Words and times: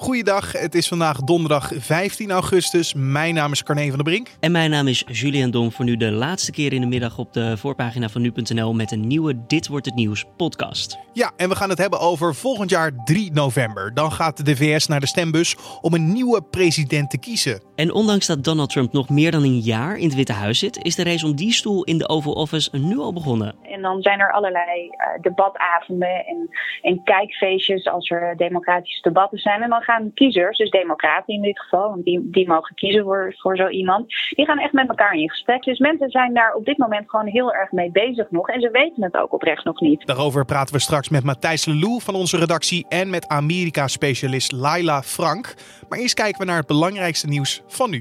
Goeiedag, 0.00 0.52
het 0.52 0.74
is 0.74 0.88
vandaag 0.88 1.16
donderdag 1.16 1.70
15 1.74 2.30
augustus. 2.30 2.94
Mijn 2.94 3.34
naam 3.34 3.52
is 3.52 3.62
Carne 3.62 3.88
van 3.88 3.94
der 3.94 4.02
Brink. 4.02 4.28
En 4.40 4.52
mijn 4.52 4.70
naam 4.70 4.86
is 4.86 5.04
Julian 5.06 5.50
Dom. 5.50 5.72
Voor 5.72 5.84
nu 5.84 5.96
de 5.96 6.10
laatste 6.10 6.52
keer 6.52 6.72
in 6.72 6.80
de 6.80 6.86
middag 6.86 7.18
op 7.18 7.32
de 7.32 7.56
voorpagina 7.56 8.08
van 8.08 8.22
nu.nl 8.22 8.74
met 8.74 8.92
een 8.92 9.06
nieuwe 9.06 9.46
Dit 9.46 9.68
wordt 9.68 9.86
het 9.86 9.94
nieuws 9.94 10.24
podcast. 10.36 10.98
Ja, 11.12 11.30
en 11.36 11.48
we 11.48 11.56
gaan 11.56 11.68
het 11.68 11.78
hebben 11.78 12.00
over 12.00 12.34
volgend 12.34 12.70
jaar 12.70 12.90
3 13.04 13.32
november. 13.32 13.94
Dan 13.94 14.12
gaat 14.12 14.44
de 14.44 14.56
VS 14.56 14.86
naar 14.86 15.00
de 15.00 15.06
stembus 15.06 15.56
om 15.80 15.94
een 15.94 16.12
nieuwe 16.12 16.42
president 16.42 17.10
te 17.10 17.18
kiezen. 17.18 17.62
En 17.76 17.92
ondanks 17.92 18.26
dat 18.26 18.44
Donald 18.44 18.70
Trump 18.70 18.92
nog 18.92 19.08
meer 19.08 19.30
dan 19.30 19.42
een 19.42 19.58
jaar 19.58 19.96
in 19.96 20.06
het 20.06 20.14
Witte 20.14 20.32
Huis 20.32 20.58
zit, 20.58 20.84
is 20.84 20.94
de 20.94 21.04
race 21.04 21.26
om 21.26 21.36
die 21.36 21.52
stoel 21.52 21.84
in 21.84 21.98
de 21.98 22.08
Oval 22.08 22.32
Office 22.32 22.76
nu 22.76 22.98
al 22.98 23.12
begonnen. 23.12 23.54
En 23.62 23.82
dan 23.82 24.02
zijn 24.02 24.20
er 24.20 24.32
allerlei 24.32 24.84
uh, 24.84 25.22
debatavonden 25.22 26.26
en, 26.26 26.48
en 26.82 27.02
kijkfeestjes 27.04 27.86
als 27.86 28.10
er 28.10 28.36
democratische 28.36 29.02
debatten 29.02 29.38
zijn. 29.38 29.62
En 29.62 29.70
dan 29.70 29.82
gaan 29.90 30.10
kiezers, 30.14 30.58
dus 30.58 30.70
democraten 30.70 31.34
in 31.34 31.42
dit 31.42 31.60
geval, 31.60 32.00
die, 32.04 32.30
die 32.30 32.48
mogen 32.48 32.74
kiezen 32.74 33.02
voor, 33.02 33.34
voor 33.36 33.56
zo 33.56 33.68
iemand, 33.68 34.06
die 34.30 34.44
gaan 34.44 34.58
echt 34.58 34.72
met 34.72 34.88
elkaar 34.88 35.14
in 35.14 35.30
gesprek. 35.30 35.62
Dus 35.62 35.78
mensen 35.78 36.10
zijn 36.10 36.34
daar 36.34 36.54
op 36.54 36.64
dit 36.64 36.78
moment 36.78 37.10
gewoon 37.10 37.26
heel 37.26 37.52
erg 37.52 37.72
mee 37.72 37.90
bezig 37.90 38.30
nog. 38.30 38.48
En 38.48 38.60
ze 38.60 38.70
weten 38.70 39.02
het 39.02 39.16
ook 39.16 39.32
oprecht 39.32 39.64
nog 39.64 39.80
niet. 39.80 40.06
Daarover 40.06 40.44
praten 40.44 40.74
we 40.74 40.80
straks 40.80 41.08
met 41.08 41.24
Matthijs 41.24 41.64
Lelou 41.64 42.00
van 42.00 42.14
onze 42.14 42.36
redactie 42.36 42.86
en 42.88 43.10
met 43.10 43.28
Amerika-specialist 43.28 44.52
Laila 44.52 45.02
Frank. 45.02 45.54
Maar 45.88 45.98
eerst 45.98 46.14
kijken 46.14 46.40
we 46.40 46.46
naar 46.46 46.56
het 46.56 46.66
belangrijkste 46.66 47.26
nieuws 47.28 47.62
van 47.66 47.90
nu. 47.90 47.98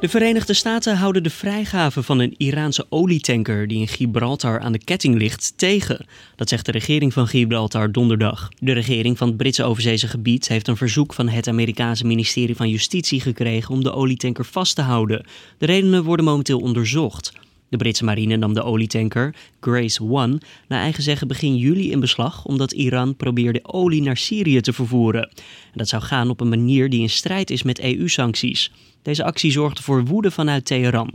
De 0.00 0.08
Verenigde 0.08 0.54
Staten 0.54 0.96
houden 0.96 1.22
de 1.22 1.30
vrijgave 1.30 2.02
van 2.02 2.18
een 2.18 2.34
Iraanse 2.36 2.86
olietanker 2.88 3.68
die 3.68 3.78
in 3.80 3.88
Gibraltar 3.88 4.60
aan 4.60 4.72
de 4.72 4.84
ketting 4.84 5.14
ligt 5.14 5.52
tegen. 5.56 6.06
Dat 6.36 6.48
zegt 6.48 6.66
de 6.66 6.72
regering 6.72 7.12
van 7.12 7.28
Gibraltar 7.28 7.92
donderdag. 7.92 8.48
De 8.58 8.72
regering 8.72 9.18
van 9.18 9.28
het 9.28 9.36
Britse 9.36 9.64
overzeese 9.64 10.08
gebied 10.08 10.48
heeft 10.48 10.68
een 10.68 10.76
verzoek 10.76 11.14
van 11.14 11.28
het 11.28 11.48
Amerikaanse 11.48 12.06
ministerie 12.06 12.56
van 12.56 12.68
Justitie 12.68 13.20
gekregen 13.20 13.74
om 13.74 13.82
de 13.82 13.92
olietanker 13.92 14.44
vast 14.44 14.74
te 14.74 14.82
houden. 14.82 15.26
De 15.58 15.66
redenen 15.66 16.04
worden 16.04 16.24
momenteel 16.24 16.60
onderzocht. 16.60 17.32
De 17.68 17.76
Britse 17.76 18.04
marine 18.04 18.36
nam 18.36 18.54
de 18.54 18.62
olietanker 18.62 19.34
Grace 19.60 20.02
One 20.02 20.40
naar 20.68 20.80
eigen 20.80 21.02
zeggen 21.02 21.28
begin 21.28 21.56
juli 21.56 21.90
in 21.90 22.00
beslag 22.00 22.44
omdat 22.44 22.72
Iran 22.72 23.16
probeerde 23.16 23.60
olie 23.62 24.02
naar 24.02 24.16
Syrië 24.16 24.60
te 24.60 24.72
vervoeren. 24.72 25.22
En 25.22 25.74
dat 25.74 25.88
zou 25.88 26.02
gaan 26.02 26.30
op 26.30 26.40
een 26.40 26.48
manier 26.48 26.90
die 26.90 27.00
in 27.00 27.10
strijd 27.10 27.50
is 27.50 27.62
met 27.62 27.80
EU-sancties. 27.80 28.72
Deze 29.02 29.24
actie 29.24 29.50
zorgde 29.50 29.82
voor 29.82 30.04
woede 30.04 30.30
vanuit 30.30 30.64
Teheran. 30.64 31.10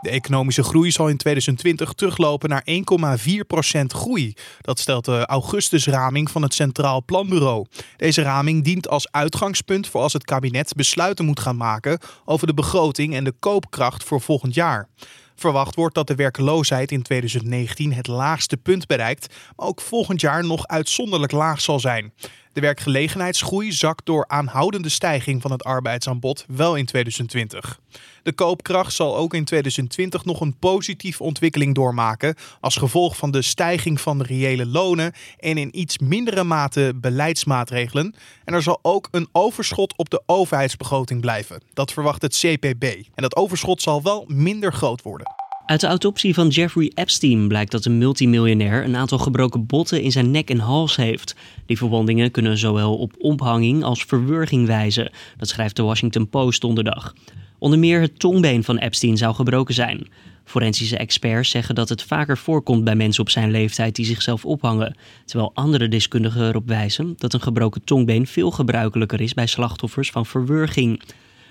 De 0.00 0.10
economische 0.10 0.62
groei 0.62 0.90
zal 0.90 1.08
in 1.08 1.16
2020 1.16 1.92
teruglopen 1.92 2.48
naar 2.48 2.66
1,4% 2.70 3.80
groei. 3.86 4.34
Dat 4.60 4.78
stelt 4.78 5.04
de 5.04 5.26
augustusraming 5.26 6.30
van 6.30 6.42
het 6.42 6.54
Centraal 6.54 7.04
Planbureau. 7.04 7.66
Deze 7.96 8.22
raming 8.22 8.64
dient 8.64 8.88
als 8.88 9.10
uitgangspunt 9.10 9.88
voor 9.88 10.00
als 10.00 10.12
het 10.12 10.24
kabinet 10.24 10.72
besluiten 10.74 11.24
moet 11.24 11.40
gaan 11.40 11.56
maken 11.56 11.98
over 12.24 12.46
de 12.46 12.54
begroting 12.54 13.14
en 13.14 13.24
de 13.24 13.34
koopkracht 13.38 14.04
voor 14.04 14.20
volgend 14.20 14.54
jaar. 14.54 14.88
Verwacht 15.36 15.74
wordt 15.74 15.94
dat 15.94 16.06
de 16.06 16.14
werkloosheid 16.14 16.92
in 16.92 17.02
2019 17.02 17.92
het 17.92 18.06
laagste 18.06 18.56
punt 18.56 18.86
bereikt, 18.86 19.34
maar 19.56 19.66
ook 19.66 19.80
volgend 19.80 20.20
jaar 20.20 20.44
nog 20.44 20.66
uitzonderlijk 20.66 21.32
laag 21.32 21.60
zal 21.60 21.80
zijn. 21.80 22.12
De 22.56 22.62
werkgelegenheidsgroei 22.62 23.72
zakt 23.72 24.06
door 24.06 24.24
aanhoudende 24.28 24.88
stijging 24.88 25.42
van 25.42 25.50
het 25.50 25.64
arbeidsaanbod 25.64 26.44
wel 26.48 26.74
in 26.74 26.86
2020. 26.86 27.80
De 28.22 28.32
koopkracht 28.32 28.92
zal 28.92 29.16
ook 29.16 29.34
in 29.34 29.44
2020 29.44 30.24
nog 30.24 30.40
een 30.40 30.58
positieve 30.58 31.22
ontwikkeling 31.22 31.74
doormaken 31.74 32.34
als 32.60 32.76
gevolg 32.76 33.16
van 33.16 33.30
de 33.30 33.42
stijging 33.42 34.00
van 34.00 34.18
de 34.18 34.24
reële 34.24 34.66
lonen 34.66 35.12
en 35.38 35.58
in 35.58 35.78
iets 35.78 35.98
mindere 35.98 36.44
mate 36.44 36.92
beleidsmaatregelen. 36.94 38.14
En 38.44 38.54
er 38.54 38.62
zal 38.62 38.78
ook 38.82 39.08
een 39.10 39.28
overschot 39.32 39.96
op 39.96 40.10
de 40.10 40.22
overheidsbegroting 40.26 41.20
blijven. 41.20 41.62
Dat 41.72 41.92
verwacht 41.92 42.22
het 42.22 42.38
CPB. 42.38 42.84
En 42.84 43.22
dat 43.22 43.36
overschot 43.36 43.82
zal 43.82 44.02
wel 44.02 44.24
minder 44.28 44.72
groot 44.72 45.02
worden. 45.02 45.35
Uit 45.66 45.80
de 45.80 45.86
autopsie 45.86 46.34
van 46.34 46.48
Jeffrey 46.48 46.92
Epstein 46.94 47.48
blijkt 47.48 47.70
dat 47.70 47.84
een 47.84 47.98
multimiljonair 47.98 48.84
een 48.84 48.96
aantal 48.96 49.18
gebroken 49.18 49.66
botten 49.66 50.02
in 50.02 50.12
zijn 50.12 50.30
nek 50.30 50.50
en 50.50 50.58
hals 50.58 50.96
heeft. 50.96 51.34
Die 51.66 51.76
verwondingen 51.76 52.30
kunnen 52.30 52.58
zowel 52.58 52.96
op 52.96 53.12
ophanging 53.18 53.84
als 53.84 54.04
verwurging 54.04 54.66
wijzen. 54.66 55.10
Dat 55.36 55.48
schrijft 55.48 55.76
de 55.76 55.82
Washington 55.82 56.28
Post 56.28 56.60
donderdag. 56.60 57.14
Onder 57.58 57.78
meer 57.78 58.00
het 58.00 58.18
tongbeen 58.18 58.64
van 58.64 58.78
Epstein 58.78 59.16
zou 59.16 59.34
gebroken 59.34 59.74
zijn. 59.74 60.08
Forensische 60.44 60.96
experts 60.96 61.50
zeggen 61.50 61.74
dat 61.74 61.88
het 61.88 62.02
vaker 62.02 62.38
voorkomt 62.38 62.84
bij 62.84 62.96
mensen 62.96 63.22
op 63.22 63.30
zijn 63.30 63.50
leeftijd 63.50 63.96
die 63.96 64.04
zichzelf 64.04 64.44
ophangen, 64.44 64.96
terwijl 65.24 65.50
andere 65.54 65.88
deskundigen 65.88 66.48
erop 66.48 66.68
wijzen 66.68 67.14
dat 67.16 67.32
een 67.32 67.40
gebroken 67.42 67.84
tongbeen 67.84 68.26
veel 68.26 68.50
gebruikelijker 68.50 69.20
is 69.20 69.34
bij 69.34 69.46
slachtoffers 69.46 70.10
van 70.10 70.26
verwurging. 70.26 71.02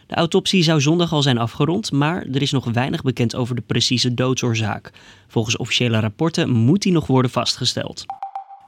De 0.07 0.15
autopsie 0.15 0.63
zou 0.63 0.81
zondag 0.81 1.13
al 1.13 1.21
zijn 1.21 1.37
afgerond, 1.37 1.91
maar 1.91 2.25
er 2.25 2.41
is 2.41 2.51
nog 2.51 2.65
weinig 2.65 3.01
bekend 3.01 3.35
over 3.35 3.55
de 3.55 3.61
precieze 3.61 4.13
doodsoorzaak. 4.13 4.91
Volgens 5.27 5.57
officiële 5.57 5.99
rapporten 5.99 6.49
moet 6.49 6.81
die 6.81 6.91
nog 6.91 7.07
worden 7.07 7.31
vastgesteld. 7.31 8.05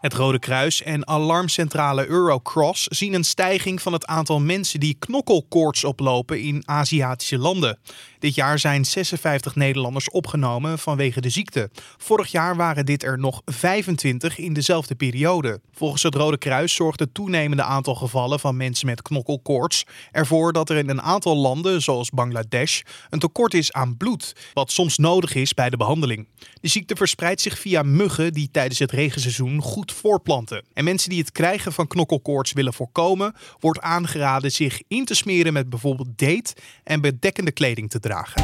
Het 0.01 0.13
Rode 0.13 0.39
Kruis 0.39 0.83
en 0.83 1.07
alarmcentrale 1.07 2.07
Eurocross 2.07 2.83
zien 2.83 3.13
een 3.13 3.23
stijging 3.23 3.81
van 3.81 3.93
het 3.93 4.05
aantal 4.05 4.39
mensen 4.39 4.79
die 4.79 4.95
knokkelkoorts 4.99 5.83
oplopen 5.83 6.41
in 6.41 6.63
Aziatische 6.65 7.37
landen. 7.37 7.79
Dit 8.19 8.35
jaar 8.35 8.59
zijn 8.59 8.85
56 8.85 9.55
Nederlanders 9.55 10.09
opgenomen 10.09 10.79
vanwege 10.79 11.21
de 11.21 11.29
ziekte. 11.29 11.69
Vorig 11.97 12.31
jaar 12.31 12.55
waren 12.55 12.85
dit 12.85 13.03
er 13.03 13.19
nog 13.19 13.41
25 13.45 14.37
in 14.37 14.53
dezelfde 14.53 14.95
periode. 14.95 15.61
Volgens 15.73 16.03
het 16.03 16.15
Rode 16.15 16.37
Kruis 16.37 16.75
zorgt 16.75 16.99
het 16.99 17.13
toenemende 17.13 17.63
aantal 17.63 17.95
gevallen 17.95 18.39
van 18.39 18.57
mensen 18.57 18.85
met 18.85 19.01
knokkelkoorts 19.01 19.83
ervoor 20.11 20.53
dat 20.53 20.69
er 20.69 20.77
in 20.77 20.89
een 20.89 21.01
aantal 21.01 21.35
landen, 21.35 21.81
zoals 21.81 22.09
Bangladesh, 22.09 22.81
een 23.09 23.19
tekort 23.19 23.53
is 23.53 23.73
aan 23.73 23.97
bloed, 23.97 24.35
wat 24.53 24.71
soms 24.71 24.97
nodig 24.97 25.35
is 25.35 25.53
bij 25.53 25.69
de 25.69 25.77
behandeling. 25.77 26.27
De 26.61 26.67
ziekte 26.67 26.95
verspreidt 26.95 27.41
zich 27.41 27.59
via 27.59 27.81
muggen 27.81 28.33
die 28.33 28.49
tijdens 28.51 28.79
het 28.79 28.91
regenseizoen 28.91 29.61
goed 29.61 29.86
voorplanten. 29.91 30.63
En 30.73 30.83
mensen 30.83 31.09
die 31.09 31.19
het 31.19 31.31
krijgen 31.31 31.73
van 31.73 31.87
knokkelkoorts 31.87 32.53
willen 32.53 32.73
voorkomen, 32.73 33.35
wordt 33.59 33.81
aangeraden 33.81 34.51
zich 34.51 34.81
in 34.87 35.05
te 35.05 35.15
smeren 35.15 35.53
met 35.53 35.69
bijvoorbeeld 35.69 36.17
date 36.17 36.55
en 36.83 37.01
bedekkende 37.01 37.51
kleding 37.51 37.89
te 37.89 37.99
dragen. 37.99 38.43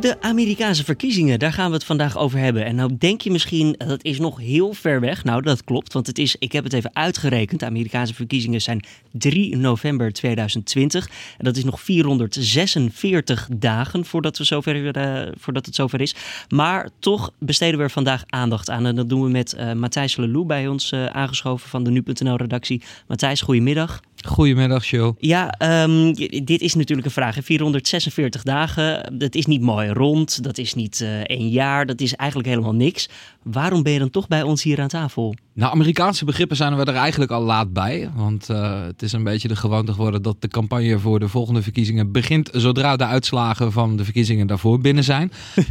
De 0.00 0.16
Amerikaanse 0.20 0.84
verkiezingen, 0.84 1.38
daar 1.38 1.52
gaan 1.52 1.68
we 1.68 1.74
het 1.74 1.84
vandaag 1.84 2.18
over 2.18 2.38
hebben. 2.38 2.64
En 2.64 2.74
nou 2.74 2.96
denk 2.98 3.20
je 3.20 3.30
misschien, 3.30 3.74
dat 3.78 4.04
is 4.04 4.18
nog 4.18 4.38
heel 4.38 4.72
ver 4.72 5.00
weg. 5.00 5.24
Nou, 5.24 5.42
dat 5.42 5.64
klopt, 5.64 5.92
want 5.92 6.06
het 6.06 6.18
is, 6.18 6.36
ik 6.38 6.52
heb 6.52 6.64
het 6.64 6.72
even 6.72 6.90
uitgerekend. 6.92 7.60
De 7.60 7.66
Amerikaanse 7.66 8.14
verkiezingen 8.14 8.60
zijn 8.62 8.84
3 9.12 9.56
november 9.56 10.12
2020. 10.12 11.08
En 11.38 11.44
dat 11.44 11.56
is 11.56 11.64
nog 11.64 11.80
446 11.80 13.48
dagen 13.56 14.04
voordat, 14.04 14.38
we 14.38 14.44
zover, 14.44 14.96
uh, 14.96 15.32
voordat 15.38 15.66
het 15.66 15.74
zover 15.74 16.00
is. 16.00 16.14
Maar 16.48 16.88
toch 16.98 17.30
besteden 17.38 17.78
we 17.78 17.84
er 17.84 17.90
vandaag 17.90 18.24
aandacht 18.26 18.70
aan. 18.70 18.86
En 18.86 18.96
dat 18.96 19.08
doen 19.08 19.22
we 19.22 19.30
met 19.30 19.56
uh, 19.58 19.72
Matthijs 19.72 20.16
Lelou 20.16 20.46
bij 20.46 20.68
ons 20.68 20.92
uh, 20.92 21.06
aangeschoven 21.06 21.68
van 21.68 21.84
de 21.84 21.90
Nu.nl-redactie. 21.90 22.82
Matthijs, 23.06 23.40
goedemiddag. 23.40 24.00
Goedemiddag, 24.24 24.86
Joe. 24.86 25.14
Ja, 25.18 25.54
um, 25.82 26.14
dit 26.44 26.60
is 26.60 26.74
natuurlijk 26.74 27.06
een 27.06 27.12
vraag. 27.12 27.38
446 27.42 28.42
dagen, 28.42 29.18
dat 29.18 29.34
is 29.34 29.46
niet 29.46 29.60
mooi 29.60 29.85
rond, 29.92 30.42
dat 30.42 30.58
is 30.58 30.74
niet 30.74 31.00
uh, 31.00 31.20
één 31.20 31.48
jaar, 31.48 31.86
dat 31.86 32.00
is 32.00 32.14
eigenlijk 32.14 32.48
helemaal 32.48 32.74
niks. 32.74 33.08
Waarom 33.42 33.82
ben 33.82 33.92
je 33.92 33.98
dan 33.98 34.10
toch 34.10 34.28
bij 34.28 34.42
ons 34.42 34.62
hier 34.62 34.80
aan 34.80 34.88
tafel? 34.88 35.34
Nou, 35.52 35.72
Amerikaanse 35.72 36.24
begrippen 36.24 36.56
zijn 36.56 36.76
we 36.76 36.84
er 36.84 36.94
eigenlijk 36.94 37.30
al 37.30 37.42
laat 37.42 37.72
bij. 37.72 38.10
Want 38.14 38.48
uh, 38.50 38.82
het 38.82 39.02
is 39.02 39.12
een 39.12 39.24
beetje 39.24 39.48
de 39.48 39.56
gewoonte 39.56 39.92
geworden 39.92 40.22
dat 40.22 40.36
de 40.38 40.48
campagne 40.48 40.98
voor 40.98 41.18
de 41.18 41.28
volgende 41.28 41.62
verkiezingen 41.62 42.12
begint 42.12 42.50
zodra 42.52 42.96
de 42.96 43.04
uitslagen 43.04 43.72
van 43.72 43.96
de 43.96 44.04
verkiezingen 44.04 44.46
daarvoor 44.46 44.80
binnen 44.80 45.04
zijn. 45.04 45.32
uh, 45.56 45.64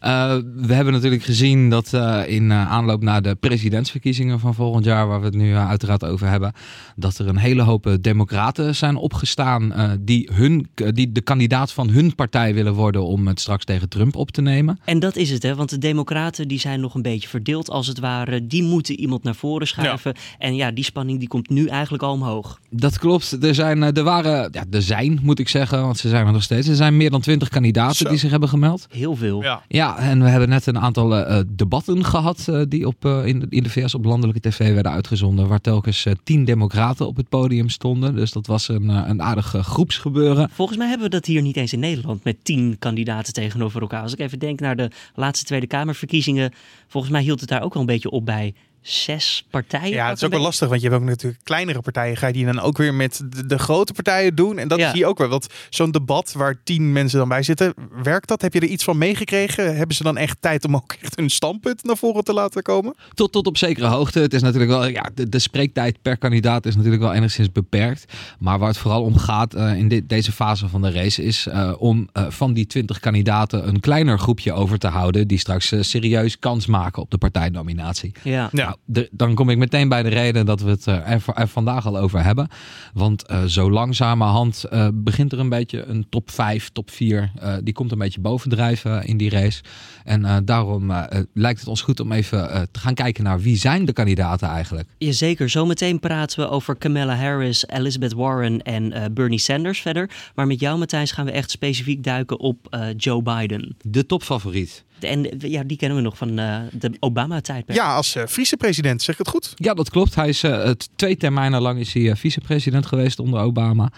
we 0.68 0.74
hebben 0.74 0.92
natuurlijk 0.92 1.22
gezien 1.22 1.70
dat 1.70 1.92
in 2.26 2.52
aanloop 2.52 3.02
naar 3.02 3.22
de 3.22 3.34
presidentsverkiezingen 3.34 4.40
van 4.40 4.54
volgend 4.54 4.84
jaar, 4.84 5.08
waar 5.08 5.20
we 5.20 5.26
het 5.26 5.34
nu 5.34 5.54
uiteraard 5.54 6.04
over 6.04 6.28
hebben, 6.28 6.52
dat 6.96 7.18
er 7.18 7.28
een 7.28 7.36
hele 7.36 7.62
hoop 7.62 7.96
democraten 8.00 8.74
zijn 8.74 8.96
opgestaan 8.96 9.72
die, 10.00 10.30
hun, 10.32 10.68
die 10.74 11.12
de 11.12 11.20
kandidaat 11.20 11.72
van 11.72 11.90
hun 11.90 12.14
partij 12.14 12.54
willen 12.54 12.74
worden 12.74 13.04
om 13.04 13.26
het 13.26 13.40
straks 13.52 13.64
tegen 13.64 13.88
Trump 13.88 14.16
op 14.16 14.30
te 14.30 14.42
nemen. 14.42 14.78
En 14.84 14.98
dat 14.98 15.16
is 15.16 15.30
het, 15.30 15.42
hè? 15.42 15.54
want 15.54 15.70
de 15.70 15.78
democraten 15.78 16.48
die 16.48 16.58
zijn 16.58 16.80
nog 16.80 16.94
een 16.94 17.02
beetje 17.02 17.28
verdeeld 17.28 17.70
als 17.70 17.86
het 17.86 17.98
ware. 17.98 18.46
Die 18.46 18.62
moeten 18.62 19.00
iemand 19.00 19.22
naar 19.22 19.34
voren 19.34 19.66
schuiven. 19.66 20.14
Ja. 20.14 20.46
En 20.46 20.54
ja, 20.54 20.70
die 20.70 20.84
spanning 20.84 21.18
die 21.18 21.28
komt 21.28 21.48
nu 21.48 21.66
eigenlijk 21.66 22.02
al 22.02 22.12
omhoog. 22.12 22.60
Dat 22.70 22.98
klopt. 22.98 23.44
Er, 23.44 23.54
zijn, 23.54 23.82
er 23.82 24.02
waren, 24.02 24.48
ja, 24.52 24.64
er 24.70 24.82
zijn 24.82 25.18
moet 25.22 25.38
ik 25.38 25.48
zeggen, 25.48 25.82
want 25.82 25.98
ze 25.98 26.08
zijn 26.08 26.26
er 26.26 26.32
nog 26.32 26.42
steeds. 26.42 26.68
Er 26.68 26.74
zijn 26.74 26.96
meer 26.96 27.10
dan 27.10 27.20
twintig 27.20 27.48
kandidaten 27.48 27.96
Zo. 27.96 28.08
die 28.08 28.18
zich 28.18 28.30
hebben 28.30 28.48
gemeld. 28.48 28.86
Heel 28.90 29.16
veel. 29.16 29.42
Ja, 29.42 29.62
ja 29.68 29.98
en 29.98 30.22
we 30.22 30.28
hebben 30.28 30.48
net 30.48 30.66
een 30.66 30.78
aantal 30.78 31.18
uh, 31.18 31.40
debatten 31.48 32.04
gehad 32.04 32.46
uh, 32.50 32.62
die 32.68 32.86
op, 32.86 33.04
uh, 33.04 33.26
in, 33.26 33.46
in 33.48 33.62
de 33.62 33.70
VS 33.70 33.94
op 33.94 34.04
landelijke 34.04 34.48
tv 34.48 34.74
werden 34.74 34.92
uitgezonden. 34.92 35.48
Waar 35.48 35.60
telkens 35.60 36.06
tien 36.24 36.44
democraten 36.44 37.06
op 37.06 37.16
het 37.16 37.28
podium 37.28 37.68
stonden. 37.68 38.14
Dus 38.14 38.32
dat 38.32 38.46
was 38.46 38.68
een, 38.68 38.88
een 38.88 39.22
aardig 39.22 39.54
groepsgebeuren. 39.60 40.50
Volgens 40.52 40.78
mij 40.78 40.88
hebben 40.88 41.06
we 41.06 41.14
dat 41.14 41.26
hier 41.26 41.42
niet 41.42 41.56
eens 41.56 41.72
in 41.72 41.80
Nederland 41.80 42.24
met 42.24 42.36
tien 42.42 42.76
kandidaten 42.78 43.32
tegenover 43.42 43.80
elkaar. 43.80 44.02
Als 44.02 44.12
ik 44.12 44.18
even 44.18 44.38
denk 44.38 44.60
naar 44.60 44.76
de 44.76 44.90
laatste 45.14 45.44
Tweede 45.44 45.66
Kamerverkiezingen. 45.66 46.52
Volgens 46.86 47.12
mij 47.12 47.22
hield 47.22 47.40
het 47.40 47.48
daar 47.48 47.62
ook 47.62 47.72
wel 47.72 47.82
een 47.82 47.88
beetje 47.88 48.10
op 48.10 48.26
bij 48.26 48.54
zes 48.82 49.46
partijen. 49.50 49.88
Ja, 49.94 50.08
het 50.08 50.16
is 50.16 50.24
ook 50.24 50.30
wel 50.30 50.40
lastig, 50.40 50.68
want 50.68 50.80
je 50.80 50.88
hebt 50.88 51.00
ook 51.00 51.08
natuurlijk 51.08 51.44
kleinere 51.44 51.80
partijen. 51.80 52.16
Ga 52.16 52.26
je 52.26 52.32
die 52.32 52.44
dan 52.44 52.60
ook 52.60 52.76
weer 52.78 52.94
met 52.94 53.22
de, 53.30 53.46
de 53.46 53.58
grote 53.58 53.92
partijen 53.92 54.34
doen? 54.34 54.58
En 54.58 54.68
dat 54.68 54.78
Ja. 54.78 54.90
zie 54.90 54.98
je 54.98 55.06
ook 55.06 55.18
wel. 55.18 55.28
Want 55.28 55.46
zo'n 55.70 55.90
debat 55.90 56.32
waar 56.32 56.60
tien 56.64 56.92
mensen 56.92 57.18
dan 57.18 57.28
bij 57.28 57.42
zitten, 57.42 57.74
werkt 58.02 58.28
dat? 58.28 58.42
Heb 58.42 58.52
je 58.54 58.60
er 58.60 58.66
iets 58.66 58.84
van 58.84 58.98
meegekregen? 58.98 59.76
Hebben 59.76 59.96
ze 59.96 60.02
dan 60.02 60.16
echt 60.16 60.36
tijd 60.40 60.64
om 60.64 60.76
ook 60.76 60.94
echt 61.00 61.16
hun 61.16 61.30
standpunt 61.30 61.84
naar 61.84 61.96
voren 61.96 62.24
te 62.24 62.32
laten 62.32 62.62
komen? 62.62 62.94
Tot, 63.14 63.32
tot 63.32 63.46
op 63.46 63.56
zekere 63.56 63.86
hoogte. 63.86 64.20
Het 64.20 64.34
is 64.34 64.42
natuurlijk 64.42 64.70
wel, 64.70 64.86
ja, 64.86 65.10
de, 65.14 65.28
de 65.28 65.38
spreektijd 65.38 66.02
per 66.02 66.16
kandidaat 66.16 66.66
is 66.66 66.76
natuurlijk 66.76 67.02
wel 67.02 67.12
enigszins 67.12 67.52
beperkt. 67.52 68.04
Maar 68.38 68.58
waar 68.58 68.68
het 68.68 68.78
vooral 68.78 69.02
om 69.02 69.16
gaat 69.16 69.54
eh, 69.54 69.76
in 69.76 69.88
dit, 69.88 70.08
deze 70.08 70.32
fase 70.32 70.68
van 70.68 70.82
de 70.82 70.90
race 70.90 71.24
is 71.24 71.46
eh, 71.46 71.72
om 71.78 72.08
eh, 72.12 72.24
van 72.28 72.52
die 72.52 72.66
20 72.66 73.00
kandidaten 73.00 73.68
een 73.68 73.80
kleiner 73.80 74.18
groepje 74.18 74.52
over 74.52 74.78
te 74.78 74.86
houden. 74.88 75.28
Die 75.28 75.38
straks 75.38 75.72
serieus 75.80 76.38
kans 76.38 76.66
maken 76.66 77.02
op 77.02 77.10
de 77.10 77.18
partijnominatie. 77.18 78.12
Ja. 78.22 78.48
Ja. 78.52 78.71
Nou, 78.72 78.78
de- 78.84 79.08
dan 79.12 79.34
kom 79.34 79.48
ik 79.50 79.58
meteen 79.58 79.88
bij 79.88 80.02
de 80.02 80.08
reden 80.08 80.46
dat 80.46 80.60
we 80.60 80.70
het 80.70 80.86
eh, 80.86 81.10
er, 81.10 81.22
er 81.34 81.48
vandaag 81.48 81.86
al 81.86 81.98
over 81.98 82.24
hebben. 82.24 82.48
Want 82.94 83.26
eh, 83.26 83.44
zo 83.44 83.70
langzamerhand 83.70 84.64
eh, 84.64 84.88
begint 84.94 85.32
er 85.32 85.38
een 85.38 85.48
beetje 85.48 85.84
een 85.84 86.06
top 86.08 86.30
5, 86.30 86.68
top 86.72 86.90
4. 86.90 87.32
eh, 87.40 87.54
die 87.62 87.74
komt 87.74 87.92
een 87.92 87.98
beetje 87.98 88.20
bovendrijven 88.20 89.04
in 89.06 89.16
die 89.16 89.30
race. 89.30 89.62
En 90.04 90.24
eh, 90.24 90.36
daarom 90.44 90.92
lijkt 91.34 91.58
het 91.60 91.68
ons 91.68 91.80
goed 91.82 92.00
om 92.00 92.12
even 92.12 92.50
eh, 92.50 92.62
te 92.70 92.80
gaan 92.80 92.94
kijken 92.94 93.24
naar 93.24 93.40
wie 93.40 93.56
zijn 93.56 93.84
de 93.84 93.92
kandidaten 93.92 94.48
eigenlijk. 94.48 94.88
Jazeker, 94.98 95.48
zometeen 95.50 95.98
praten 96.00 96.38
we 96.40 96.48
over 96.48 96.76
Kamala 96.76 97.14
Harris, 97.16 97.66
Elizabeth 97.66 98.12
Warren 98.12 98.62
en 98.62 98.92
eh, 98.92 99.04
Bernie 99.12 99.38
Sanders 99.38 99.80
verder. 99.80 100.10
Maar 100.34 100.46
met 100.46 100.60
jou, 100.60 100.78
Matthijs, 100.78 101.10
gaan 101.12 101.24
we 101.24 101.30
echt 101.30 101.50
specifiek 101.50 102.04
duiken 102.04 102.38
op 102.40 102.66
eh, 102.70 102.86
Joe 102.96 103.22
Biden. 103.22 103.76
De 103.80 104.06
topfavoriet. 104.06 104.84
En 105.04 105.28
ja, 105.38 105.62
die 105.62 105.76
kennen 105.76 105.98
we 105.98 106.04
nog 106.04 106.16
van 106.16 106.38
eh, 106.38 106.60
de 106.72 106.92
Obama-tijdperk. 107.00 107.78
Ja, 107.78 107.94
als 107.94 108.14
eh, 108.14 108.22
vicepresident, 108.26 109.02
zeg 109.02 109.14
ik 109.14 109.20
het 109.20 109.28
goed? 109.28 109.52
Ja, 109.54 109.74
dat 109.74 109.90
klopt. 109.90 110.14
Hij 110.14 110.28
is 110.28 110.42
het 110.42 110.88
twee 110.96 111.16
termijnen 111.16 111.60
lang 111.60 111.78
is 111.78 111.92
hij 111.92 112.16
vicepresident 112.16 112.86
geweest 112.86 113.18
onder 113.18 113.40
Obama. 113.40 113.90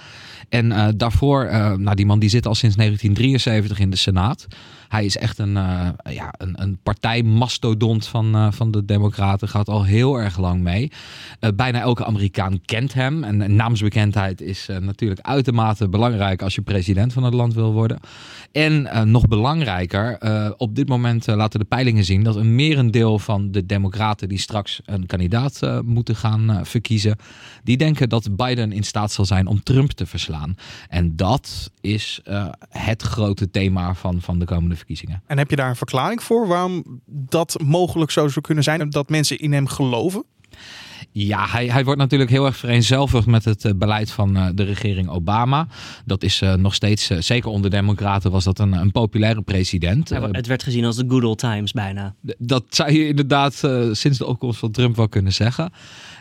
En 0.49 0.73
eh, 0.73 0.89
daarvoor, 0.97 1.45
eh, 1.45 1.73
nou 1.73 1.97
die 1.97 2.07
man 2.07 2.19
die 2.19 2.29
zit 2.29 2.47
al 2.47 2.55
sinds 2.55 2.77
1973 2.77 3.79
in 3.79 3.91
de 3.91 3.97
Senaat. 3.97 4.47
Hij 4.95 5.05
is 5.05 5.17
echt 5.17 5.39
een, 5.39 5.57
eh, 5.57 5.89
ja, 6.11 6.35
een, 6.39 6.63
een 6.63 6.79
partijmastodont 6.83 8.07
van, 8.07 8.35
eh, 8.35 8.53
van 8.53 8.71
de 8.71 8.85
Democraten. 8.85 9.49
Gaat 9.49 9.69
al 9.69 9.85
heel 9.85 10.17
erg 10.17 10.39
lang 10.39 10.61
mee. 10.61 10.91
Eh, 11.41 11.51
bijna 11.57 11.81
elke 11.81 12.05
Amerikaan 12.05 12.61
kent 12.65 12.95
hem. 12.95 13.25
En, 13.25 13.43
en 13.43 13.57
naamsbekendheid 13.57 14.41
is 14.41 14.69
natuurlijk 14.81 15.21
uitermate 15.21 15.89
belangrijk 15.89 16.43
als 16.43 16.55
je 16.55 16.63
president 16.63 17.13
van 17.13 17.23
het 17.23 17.35
land 17.35 17.55
wil 17.55 17.73
worden. 17.73 17.99
En 18.53 19.11
nog 19.11 19.27
belangrijker, 19.27 20.19
op 20.57 20.75
dit 20.75 20.89
moment 20.89 21.27
laten 21.27 21.59
de 21.59 21.67
peilingen 21.67 22.05
zien 22.05 22.23
dat 22.23 22.37
een 22.37 22.55
merendeel 22.55 23.19
van 23.19 23.51
de 23.51 23.67
Democraten 23.67 24.29
die 24.29 24.39
straks 24.39 24.81
een 24.85 25.07
kandidaat 25.07 25.61
moeten 25.85 26.17
gaan 26.17 26.67
verkiezen, 26.67 27.17
die 27.63 27.77
denken 27.77 28.09
dat 28.09 28.37
Biden 28.37 28.73
in 28.73 28.83
staat 28.83 29.13
zal 29.13 29.25
zijn 29.25 29.47
om 29.47 29.63
Trump 29.63 29.91
te 29.91 30.07
verslaan. 30.07 30.55
En 30.89 31.17
dat 31.17 31.71
is 31.81 32.21
het 32.69 33.03
grote 33.03 33.51
thema 33.51 33.95
van, 33.95 34.21
van 34.21 34.39
de 34.39 34.45
komende 34.45 34.77
verkiezingen. 34.77 34.84
En 35.27 35.39
heb 35.39 35.51
je 35.51 35.57
daar 35.57 35.69
een 35.69 35.77
verklaring 35.77 36.23
voor 36.23 36.47
waarom 36.47 37.01
dat 37.07 37.61
mogelijk 37.65 38.11
zo 38.11 38.29
zou 38.29 38.41
kunnen 38.41 38.65
zijn? 38.65 38.91
Dat 38.91 39.09
mensen 39.09 39.39
in 39.39 39.53
hem 39.53 39.67
geloven? 39.67 40.25
Ja, 41.17 41.47
hij, 41.49 41.67
hij 41.67 41.85
wordt 41.85 42.01
natuurlijk 42.01 42.31
heel 42.31 42.47
erg 42.47 42.57
vereenzelvigd 42.57 43.27
met 43.27 43.45
het 43.45 43.65
eh, 43.65 43.73
beleid 43.77 44.11
van 44.11 44.37
eh, 44.37 44.47
de 44.55 44.63
regering 44.63 45.09
Obama. 45.09 45.67
Dat 46.05 46.23
is 46.23 46.41
eh, 46.41 46.55
nog 46.55 46.75
steeds, 46.75 47.07
zeker 47.07 47.51
onder 47.51 47.71
Democraten, 47.71 48.31
was 48.31 48.45
dat 48.45 48.59
een, 48.59 48.73
een 48.73 48.91
populaire 48.91 49.43
president. 49.43 50.11
Eh, 50.11 50.23
Het 50.31 50.47
werd 50.47 50.63
gezien 50.63 50.85
als 50.85 50.97
de 50.97 51.05
good 51.09 51.25
old 51.25 51.39
times 51.39 51.73
bijna. 51.73 52.15
Dat 52.39 52.65
zou 52.69 52.93
je 52.93 53.09
inderdaad 53.09 53.55
sinds 53.93 54.19
de 54.19 54.27
opkomst 54.27 54.59
van 54.59 54.71
Trump 54.71 54.97
wel 54.97 55.09
kunnen 55.09 55.33
zeggen. 55.33 55.73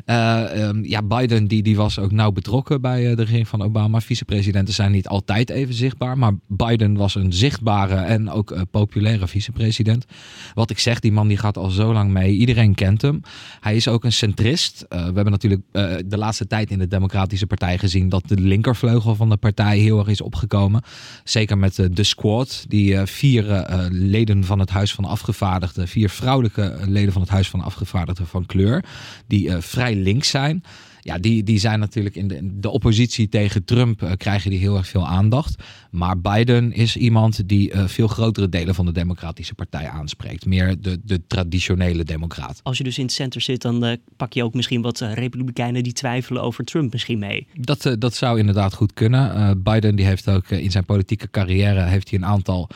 Eh, 0.06 0.64
ehm, 0.68 0.84
ja, 0.84 1.02
Biden 1.04 1.48
die, 1.48 1.64
die 1.64 1.76
was 1.76 2.00
ook 2.00 2.12
nauw 2.12 2.32
betrokken 2.32 2.82
bij 2.82 3.16
de 3.16 3.22
regering 3.22 3.48
van 3.48 3.62
Obama. 3.62 4.02
Vicepresidenten 4.02 4.74
zijn 4.74 4.92
niet 4.92 5.08
altijd 5.08 5.50
even 5.50 5.74
zichtbaar. 5.74 6.18
Maar 6.18 6.34
Biden 6.48 6.96
was 6.96 7.16
een 7.16 7.34
zichtbare 7.34 7.96
en 7.96 8.30
ook 8.30 8.56
populaire 8.72 9.28
vicepresident. 9.28 10.06
Wat 10.54 10.70
ik 10.70 10.80
zeg, 10.80 11.00
die 11.00 11.12
man 11.12 11.28
die 11.28 11.38
gaat 11.38 11.58
al 11.58 11.70
zo 11.70 11.94
lang 11.94 12.12
mee. 12.12 12.34
Iedereen 12.34 12.76
kent 12.76 13.02
hem. 13.02 13.22
Hij 13.60 13.76
is 13.76 13.88
ook 13.88 14.04
een 14.04 14.12
centrist. 14.12 14.83
Eh, 14.90 15.00
we 15.00 15.14
hebben 15.14 15.32
natuurlijk 15.32 15.62
eh, 15.72 15.96
de 16.06 16.18
laatste 16.18 16.48
tijd 16.48 16.72
in 16.72 16.80
de 16.80 16.88
Democratische 16.88 17.48
Partij 17.48 17.78
gezien... 17.78 18.10
dat 18.10 18.28
de 18.28 18.40
linkervleugel 18.40 19.16
van 19.16 19.30
de 19.30 19.38
partij 19.38 19.78
heel 19.78 20.00
erg 20.00 20.08
is 20.08 20.22
opgekomen. 20.22 20.82
Zeker 21.24 21.58
met 21.58 21.80
eh, 21.80 21.86
de 21.92 22.04
squad. 22.04 22.66
Die 22.68 22.98
vier 22.98 23.66
leden 23.90 24.44
van 24.44 24.60
het 24.60 24.70
Huis 24.70 24.94
van 24.94 25.06
Afgevaardigden... 25.06 25.88
vier 25.88 26.10
vrouwelijke 26.10 26.78
leden 26.88 27.14
van 27.14 27.22
het 27.22 27.32
Huis 27.32 27.50
van 27.50 27.62
Afgevaardigden 27.62 28.28
van 28.28 28.46
kleur... 28.46 28.86
die 29.28 29.52
vrij 29.52 29.96
links 29.96 30.30
zijn... 30.30 30.64
Ja, 31.00 31.18
die, 31.18 31.44
die 31.44 31.60
zijn 31.60 31.80
natuurlijk 31.80 32.16
in 32.16 32.28
de, 32.28 32.60
de 32.60 32.70
oppositie 32.70 33.30
tegen 33.30 33.66
Trump 33.66 34.14
krijgen 34.18 34.50
die 34.50 34.60
heel 34.60 34.78
erg 34.78 34.88
veel 34.88 35.08
aandacht. 35.08 35.64
Maar 35.94 36.20
Biden 36.20 36.72
is 36.72 36.96
iemand 36.96 37.50
die 37.50 37.72
eh, 37.72 37.88
veel 37.88 38.08
grotere 38.08 38.50
delen 38.50 38.76
van 38.76 38.86
de 38.86 38.92
Democratische 38.92 39.54
Partij 39.54 39.90
aanspreekt. 39.90 40.46
Meer 40.46 40.82
de, 40.82 41.00
de 41.04 41.22
traditionele 41.28 42.04
democraat. 42.04 42.60
Als 42.64 42.78
je 42.78 42.84
dus 42.84 42.98
in 42.98 43.04
het 43.04 43.14
center 43.14 43.42
zit, 43.42 43.62
dan 43.62 43.86
eh, 43.86 43.98
pak 44.18 44.34
je 44.34 44.44
ook 44.44 44.54
misschien 44.54 44.82
wat 44.82 45.02
eh, 45.02 45.14
republikeinen 45.14 45.84
die 45.84 45.94
twijfelen 45.94 46.42
over 46.42 46.66
Trump 46.66 46.92
misschien 46.92 47.20
mee. 47.20 47.48
Dat, 47.54 47.96
dat 48.00 48.16
zou 48.16 48.40
inderdaad 48.40 48.74
goed 48.74 48.94
kunnen. 48.94 49.62
Biden 49.64 49.96
die 49.96 50.06
heeft 50.06 50.30
ook 50.30 50.50
in 50.50 50.72
zijn 50.72 50.86
politieke 50.86 51.30
carrière 51.30 51.82
heeft 51.82 52.10
hij 52.10 52.20
een 52.20 52.26
aantal 52.26 52.70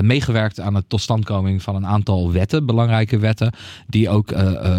meegewerkt 0.00 0.60
aan 0.60 0.74
de 0.74 0.84
totstandkoming 0.86 1.62
van 1.62 1.74
een 1.74 1.86
aantal 1.86 2.32
wetten, 2.32 2.66
belangrijke 2.66 3.18
wetten, 3.18 3.52
die 3.86 4.08
ook 4.08 4.34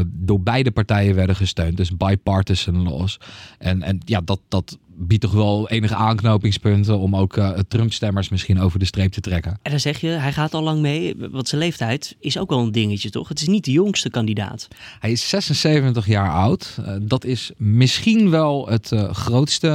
door 0.05 0.41
beide 0.41 0.71
partijen 0.71 1.15
werden 1.15 1.35
gesteund. 1.35 1.77
Dus 1.77 1.97
bipartisan 1.97 2.83
laws. 2.83 3.19
En, 3.57 3.81
en 3.81 3.99
ja, 4.05 4.21
dat, 4.21 4.39
dat 4.47 4.77
biedt 4.95 5.21
toch 5.21 5.31
wel 5.31 5.69
enige 5.69 5.95
aanknopingspunten 5.95 6.99
om 6.99 7.15
ook 7.15 7.37
eh, 7.37 7.49
Trump-stemmers 7.67 8.29
misschien 8.29 8.59
over 8.59 8.79
de 8.79 8.85
streep 8.85 9.11
te 9.11 9.21
trekken. 9.21 9.59
En 9.61 9.71
dan 9.71 9.79
zeg 9.79 9.99
je, 9.99 10.07
hij 10.07 10.33
gaat 10.33 10.53
al 10.53 10.63
lang 10.63 10.81
mee, 10.81 11.15
want 11.31 11.47
zijn 11.47 11.61
leeftijd 11.61 12.15
is 12.19 12.37
ook 12.37 12.49
wel 12.49 12.59
een 12.59 12.71
dingetje, 12.71 13.09
toch? 13.09 13.27
Het 13.27 13.41
is 13.41 13.47
niet 13.47 13.65
de 13.65 13.71
jongste 13.71 14.09
kandidaat. 14.09 14.67
Hij 14.99 15.11
is 15.11 15.29
76 15.29 16.07
jaar 16.07 16.31
oud. 16.31 16.77
Eh, 16.85 16.95
dat 17.01 17.25
is 17.25 17.51
misschien 17.57 18.29
wel 18.29 18.67
het 18.67 18.91
eh, 18.91 19.13
grootste 19.13 19.71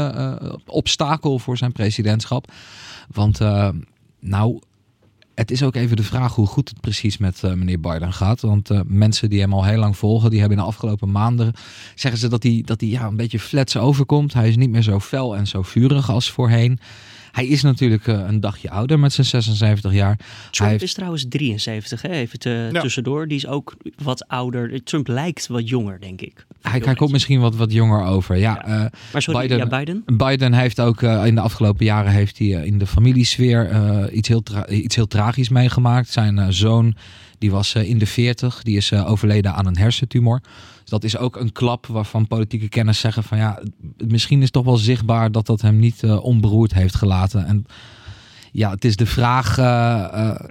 obstakel 0.66 1.38
voor 1.38 1.56
zijn 1.56 1.72
presidentschap. 1.72 2.52
Want, 3.08 3.38
nou, 4.20 4.60
het 5.38 5.50
is 5.50 5.62
ook 5.62 5.74
even 5.74 5.96
de 5.96 6.02
vraag 6.02 6.34
hoe 6.34 6.46
goed 6.46 6.68
het 6.68 6.80
precies 6.80 7.18
met 7.18 7.42
eh, 7.44 7.52
meneer 7.52 7.80
Biden 7.80 8.12
gaat. 8.12 8.40
Want 8.40 8.70
eh, 8.70 8.80
mensen 8.86 9.30
die 9.30 9.40
hem 9.40 9.52
al 9.52 9.64
heel 9.64 9.78
lang 9.78 9.96
volgen, 9.96 10.30
die 10.30 10.40
hebben 10.40 10.58
in 10.58 10.64
de 10.64 10.70
afgelopen 10.70 11.10
maanden 11.10 11.52
zeggen 11.94 12.20
ze 12.20 12.28
dat 12.28 12.42
hij, 12.42 12.62
dat 12.64 12.80
hij 12.80 12.90
ja, 12.90 13.06
een 13.06 13.16
beetje 13.16 13.38
flats 13.38 13.76
overkomt. 13.76 14.32
Hij 14.32 14.48
is 14.48 14.56
niet 14.56 14.70
meer 14.70 14.82
zo 14.82 15.00
fel 15.00 15.36
en 15.36 15.46
zo 15.46 15.62
vurig 15.62 16.10
als 16.10 16.30
voorheen. 16.30 16.78
Hij 17.38 17.46
is 17.46 17.62
natuurlijk 17.62 18.06
eh, 18.06 18.24
een 18.26 18.40
dagje 18.40 18.70
ouder 18.70 18.98
met 18.98 19.12
zijn 19.12 19.26
76 19.26 19.92
jaar. 19.92 20.16
Trump 20.16 20.56
Hij 20.58 20.68
heeft- 20.68 20.82
is 20.82 20.92
trouwens 20.94 21.26
73, 21.28 22.02
hè? 22.02 22.08
even 22.08 22.38
te, 22.38 22.68
Ja. 22.72 22.80
tussendoor. 22.80 23.28
Die 23.28 23.36
is 23.36 23.46
ook 23.46 23.76
wat 24.02 24.28
ouder. 24.28 24.82
Trump 24.84 25.08
lijkt 25.08 25.46
wat 25.46 25.68
jonger, 25.68 26.00
denk 26.00 26.20
ik. 26.20 26.46
Hij, 26.62 26.82
hij 26.84 26.94
komt 26.94 27.12
misschien 27.12 27.40
wat, 27.40 27.56
wat 27.56 27.72
jonger 27.72 28.02
over. 28.04 28.36
Ja, 28.36 28.40
Ja. 28.66 28.84
eh, 28.84 28.90
Maar 29.12 29.22
sorry, 29.22 29.40
Biden- 29.40 29.58
ja, 29.58 29.78
Biden? 29.78 30.02
Biden 30.06 30.52
heeft 30.52 30.80
ook 30.80 31.02
eh, 31.02 31.26
in 31.26 31.34
de 31.34 31.40
afgelopen 31.40 31.84
jaren 31.84 32.12
heeft 32.12 32.38
hij, 32.38 32.46
in 32.48 32.78
de 32.78 32.86
familiesfeer 32.86 33.68
eh, 33.70 34.16
iets, 34.16 34.28
heel 34.28 34.42
iets 34.70 34.94
heel 34.96 35.06
tragisch 35.06 35.48
meegemaakt. 35.48 36.08
Zijn 36.08 36.52
zoon 36.52 36.94
die 37.38 37.50
was 37.50 37.74
eh, 37.74 37.88
in 37.88 37.98
de 37.98 38.06
40, 38.06 38.62
die 38.62 38.76
is 38.76 38.90
eh, 38.90 39.10
overleden 39.10 39.54
aan 39.54 39.66
een 39.66 39.76
hersentumor. 39.76 40.40
Dus 40.80 40.90
dat 40.90 41.04
is 41.04 41.16
ook 41.16 41.36
een 41.36 41.52
klap 41.52 41.86
waarvan 41.86 42.26
politieke 42.26 42.68
kenners 42.68 43.00
zeggen 43.00 43.22
van 43.22 43.38
ja, 43.38 43.62
misschien 44.06 44.42
is 44.42 44.50
toch 44.50 44.64
wel 44.64 44.76
zichtbaar 44.76 45.32
dat 45.32 45.46
dat 45.46 45.60
hem 45.60 45.78
niet 45.78 46.02
eh, 46.02 46.24
onberoerd 46.24 46.74
heeft 46.74 46.94
gelaten. 46.94 47.46
En 47.46 47.66
ja, 48.52 48.70
het 48.70 48.84
is 48.84 48.96
de 48.96 49.06
vraag 49.06 49.58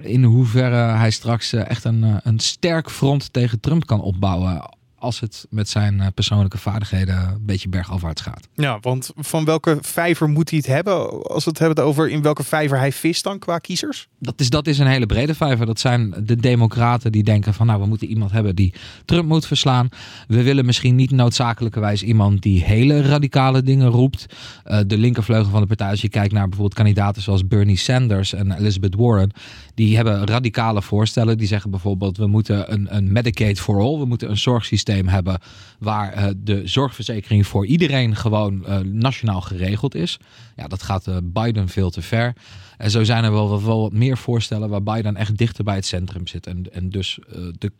in 0.01 0.23
hoeverre 0.23 0.75
hij 0.75 1.11
straks 1.11 1.53
echt 1.53 1.83
een, 1.83 2.19
een 2.23 2.39
sterk 2.39 2.89
front 2.89 3.33
tegen 3.33 3.59
Trump 3.59 3.85
kan 3.85 4.01
opbouwen. 4.01 4.76
Als 4.99 5.19
het 5.19 5.45
met 5.49 5.69
zijn 5.69 5.99
eh, 5.99 6.07
persoonlijke 6.13 6.57
vaardigheden 6.57 7.15
een 7.15 7.45
beetje 7.45 7.69
bergafwaarts 7.69 8.21
gaat. 8.21 8.47
Ja, 8.53 8.79
want 8.81 9.11
van 9.15 9.45
welke 9.45 9.77
vijver 9.81 10.29
moet 10.29 10.49
hij 10.49 10.59
het 10.59 10.67
hebben? 10.67 11.23
Als 11.23 11.43
we 11.43 11.49
het 11.49 11.59
hebben 11.59 11.83
over 11.83 12.09
in 12.09 12.21
welke 12.21 12.43
vijver 12.43 12.77
hij 12.77 12.91
vist 12.91 13.23
dan 13.23 13.39
qua 13.39 13.57
kiezers? 13.57 14.07
Dat 14.19 14.39
is, 14.39 14.49
dat 14.49 14.67
is 14.67 14.79
een 14.79 14.87
hele 14.87 15.05
brede 15.05 15.35
vijver. 15.35 15.65
Dat 15.65 15.79
zijn 15.79 16.13
de 16.23 16.35
democraten 16.35 17.11
die 17.11 17.23
denken 17.23 17.53
van 17.53 17.65
nou 17.65 17.81
we 17.81 17.87
moeten 17.87 18.07
iemand 18.07 18.31
hebben 18.31 18.55
die 18.55 18.73
Trump 19.05 19.27
moet 19.27 19.47
verslaan. 19.47 19.89
We 20.27 20.43
willen 20.43 20.65
misschien 20.65 20.95
niet 20.95 21.11
noodzakelijkerwijs 21.11 22.03
iemand 22.03 22.41
die 22.41 22.63
hele 22.63 23.01
radicale 23.01 23.61
dingen 23.61 23.87
roept. 23.87 24.25
Eh, 24.63 24.79
de 24.87 24.97
linkervleugel 24.97 25.51
van 25.51 25.61
de 25.61 25.67
partij, 25.67 25.89
als 25.89 26.01
je 26.01 26.09
kijkt 26.09 26.33
naar 26.33 26.47
bijvoorbeeld 26.47 26.73
kandidaten 26.73 27.21
zoals 27.21 27.47
Bernie 27.47 27.77
Sanders 27.77 28.33
en 28.33 28.51
Elizabeth 28.51 28.95
Warren. 28.95 29.31
Die 29.73 29.95
hebben 29.95 30.25
radicale 30.25 30.81
voorstellen. 30.81 31.37
Die 31.37 31.47
zeggen 31.47 31.71
bijvoorbeeld 31.71 32.17
we 32.17 32.27
moeten 32.27 32.73
een, 32.73 32.95
een 32.95 33.11
Medicaid 33.11 33.59
for 33.59 33.81
all. 33.81 33.99
We 33.99 34.05
moeten 34.05 34.29
een 34.29 34.37
zorgsysteem 34.37 34.85
hebben 34.93 35.39
waar 35.79 36.13
eh, 36.13 36.27
de 36.37 36.61
zorgverzekering 36.67 37.47
voor 37.47 37.65
iedereen 37.65 38.15
gewoon 38.15 38.65
eh, 38.65 38.79
nationaal 38.79 39.41
geregeld 39.41 39.95
is. 39.95 40.19
Ja, 40.55 40.67
dat 40.67 40.83
gaat 40.83 41.07
eh, 41.07 41.17
Biden 41.23 41.67
veel 41.67 41.89
te 41.89 42.01
ver. 42.01 42.33
En 42.77 42.91
zo 42.91 43.03
zijn 43.03 43.23
er 43.23 43.31
wel, 43.31 43.63
wel 43.63 43.81
wat 43.81 43.93
meer 43.93 44.17
voorstellen 44.17 44.69
waar 44.69 44.83
Biden 44.83 45.15
echt 45.15 45.37
dichter 45.37 45.63
bij 45.63 45.75
het 45.75 45.85
centrum 45.85 46.27
zit. 46.27 46.47
En, 46.47 46.65
en 46.73 46.89
dus 46.89 47.19
de, 47.57 47.71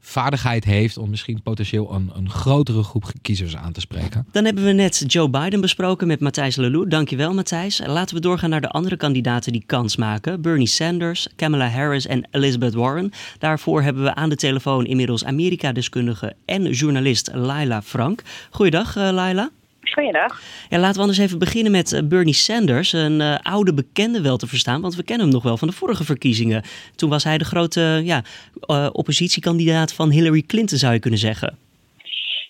vaardigheid 0.00 0.64
heeft 0.64 0.98
om 0.98 1.10
misschien 1.10 1.42
potentieel 1.42 1.94
een, 1.94 2.10
een 2.14 2.30
grotere 2.30 2.82
groep 2.82 3.12
kiezers 3.22 3.56
aan 3.56 3.72
te 3.72 3.80
spreken. 3.80 4.26
Dan 4.32 4.44
hebben 4.44 4.64
we 4.64 4.72
net 4.72 5.04
Joe 5.06 5.30
Biden 5.30 5.60
besproken 5.60 6.06
met 6.06 6.20
Matthijs 6.20 6.56
Lelou. 6.56 6.88
Dankjewel 6.88 7.34
Matthijs. 7.34 7.82
Laten 7.86 8.14
we 8.14 8.20
doorgaan 8.20 8.50
naar 8.50 8.60
de 8.60 8.68
andere 8.68 8.96
kandidaten 8.96 9.52
die 9.52 9.62
kans 9.66 9.96
maken. 9.96 10.40
Bernie 10.40 10.66
Sanders, 10.66 11.28
Kamala 11.36 11.68
Harris 11.68 12.06
en 12.06 12.28
Elizabeth 12.30 12.74
Warren. 12.74 13.10
Daarvoor 13.38 13.82
hebben 13.82 14.02
we 14.02 14.14
aan 14.14 14.28
de 14.28 14.36
telefoon 14.36 14.86
inmiddels 14.86 15.24
Amerika-deskundige 15.24 16.34
en 16.44 16.70
journalist 16.70 17.30
Laila 17.32 17.82
Frank. 17.82 18.22
Goeiedag 18.50 18.96
uh, 18.96 19.10
Laila. 19.10 19.50
Goeiedag. 19.92 20.40
Ja, 20.68 20.78
laten 20.78 20.94
we 20.94 21.00
anders 21.00 21.18
even 21.18 21.38
beginnen 21.38 21.72
met 21.72 21.92
eh, 21.92 22.02
Bernie 22.04 22.34
Sanders. 22.34 22.92
Een 22.92 23.20
uh, 23.20 23.36
oude 23.42 23.74
bekende 23.74 24.20
wel 24.20 24.36
te 24.36 24.46
verstaan, 24.46 24.80
want 24.80 24.94
we 24.94 25.02
kennen 25.02 25.26
hem 25.26 25.34
nog 25.34 25.44
wel 25.44 25.56
van 25.56 25.68
de 25.68 25.74
vorige 25.74 26.04
verkiezingen. 26.04 26.62
Toen 26.94 27.10
was 27.10 27.24
hij 27.24 27.38
de 27.38 27.44
grote 27.44 28.00
ja, 28.04 28.22
uh, 28.66 28.88
oppositiekandidaat 28.92 29.92
van 29.92 30.10
Hillary 30.10 30.42
Clinton, 30.42 30.78
zou 30.78 30.92
je 30.92 30.98
kunnen 30.98 31.20
zeggen. 31.20 31.58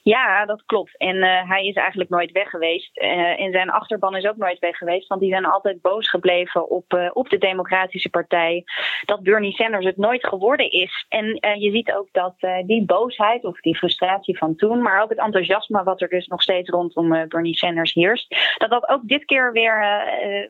Ja, 0.02 0.46
dat 0.46 0.62
klopt. 0.66 0.96
En 0.96 1.16
uh, 1.16 1.48
hij 1.48 1.66
is 1.66 1.74
eigenlijk 1.74 2.10
nooit 2.10 2.32
weg 2.32 2.50
geweest. 2.50 2.98
Uh, 2.98 3.40
en 3.40 3.52
zijn 3.52 3.70
achterban 3.70 4.16
is 4.16 4.26
ook 4.26 4.36
nooit 4.36 4.58
weg 4.58 4.76
geweest. 4.76 5.08
Want 5.08 5.20
die 5.20 5.30
zijn 5.30 5.44
altijd 5.44 5.80
boos 5.80 6.10
gebleven 6.10 6.70
op, 6.70 6.92
uh, 6.92 7.10
op 7.12 7.28
de 7.28 7.38
Democratische 7.38 8.08
Partij. 8.08 8.64
Dat 9.04 9.22
Bernie 9.22 9.52
Sanders 9.52 9.84
het 9.84 9.96
nooit 9.96 10.26
geworden 10.26 10.70
is. 10.70 11.06
En 11.08 11.26
je 11.60 11.70
ziet 11.70 11.92
ook 11.92 12.08
dat 12.12 12.34
die 12.66 12.84
boosheid 12.84 13.44
of 13.44 13.60
die 13.60 13.76
frustratie 13.76 14.38
van 14.38 14.56
toen. 14.56 14.82
Maar 14.82 15.02
ook 15.02 15.08
het 15.08 15.18
enthousiasme 15.18 15.82
wat 15.82 16.00
er 16.00 16.08
dus 16.08 16.26
nog 16.26 16.42
steeds 16.42 16.70
rondom 16.70 17.28
Bernie 17.28 17.56
Sanders 17.56 17.92
heerst. 17.92 18.54
Dat 18.58 18.70
dat 18.70 18.88
ook 18.88 19.08
dit 19.08 19.24
keer 19.24 19.52
weer 19.52 20.02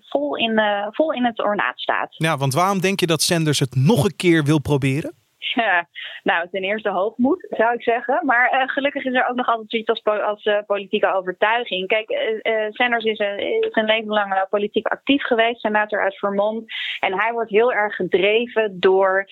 vol, 0.09 0.37
in, 0.37 0.61
vol 0.91 1.13
in 1.13 1.25
het 1.25 1.43
ornaat 1.43 1.81
staat. 1.81 2.15
Ja, 2.17 2.37
want 2.37 2.55
waarom 2.55 2.81
denk 2.81 3.01
je 3.01 3.07
dat 3.07 3.23
Sanders 3.23 3.59
het 3.59 3.75
nog 3.75 4.05
een 4.05 4.17
keer 4.17 4.45
wil 4.45 4.61
proberen? 4.61 5.27
Ja, 5.69 5.87
nou, 6.23 6.49
ten 6.51 6.63
eerste 6.63 6.91
hoogmoed, 6.91 7.47
zou 7.51 7.75
ik 7.75 7.83
zeggen. 7.83 8.21
Maar 8.25 8.53
uh, 8.53 8.69
gelukkig 8.69 9.05
is 9.05 9.15
er 9.15 9.29
ook 9.29 9.37
nog 9.37 9.47
altijd 9.47 9.71
zoiets 9.71 9.89
als, 9.89 10.05
als 10.05 10.45
uh, 10.45 10.59
politieke 10.67 11.13
overtuiging. 11.13 11.87
Kijk, 11.87 12.11
uh, 12.11 12.67
Sanders 12.71 13.05
is, 13.05 13.19
is 13.19 13.69
een 13.71 13.85
leven 13.85 14.09
lang 14.09 14.47
politiek 14.51 14.87
actief 14.87 15.23
geweest, 15.23 15.61
senator 15.61 16.03
uit 16.03 16.19
Vermont. 16.19 16.73
En 17.01 17.19
hij 17.19 17.33
wordt 17.33 17.51
heel 17.51 17.73
erg 17.73 17.95
gedreven 17.95 18.81
door 18.81 19.29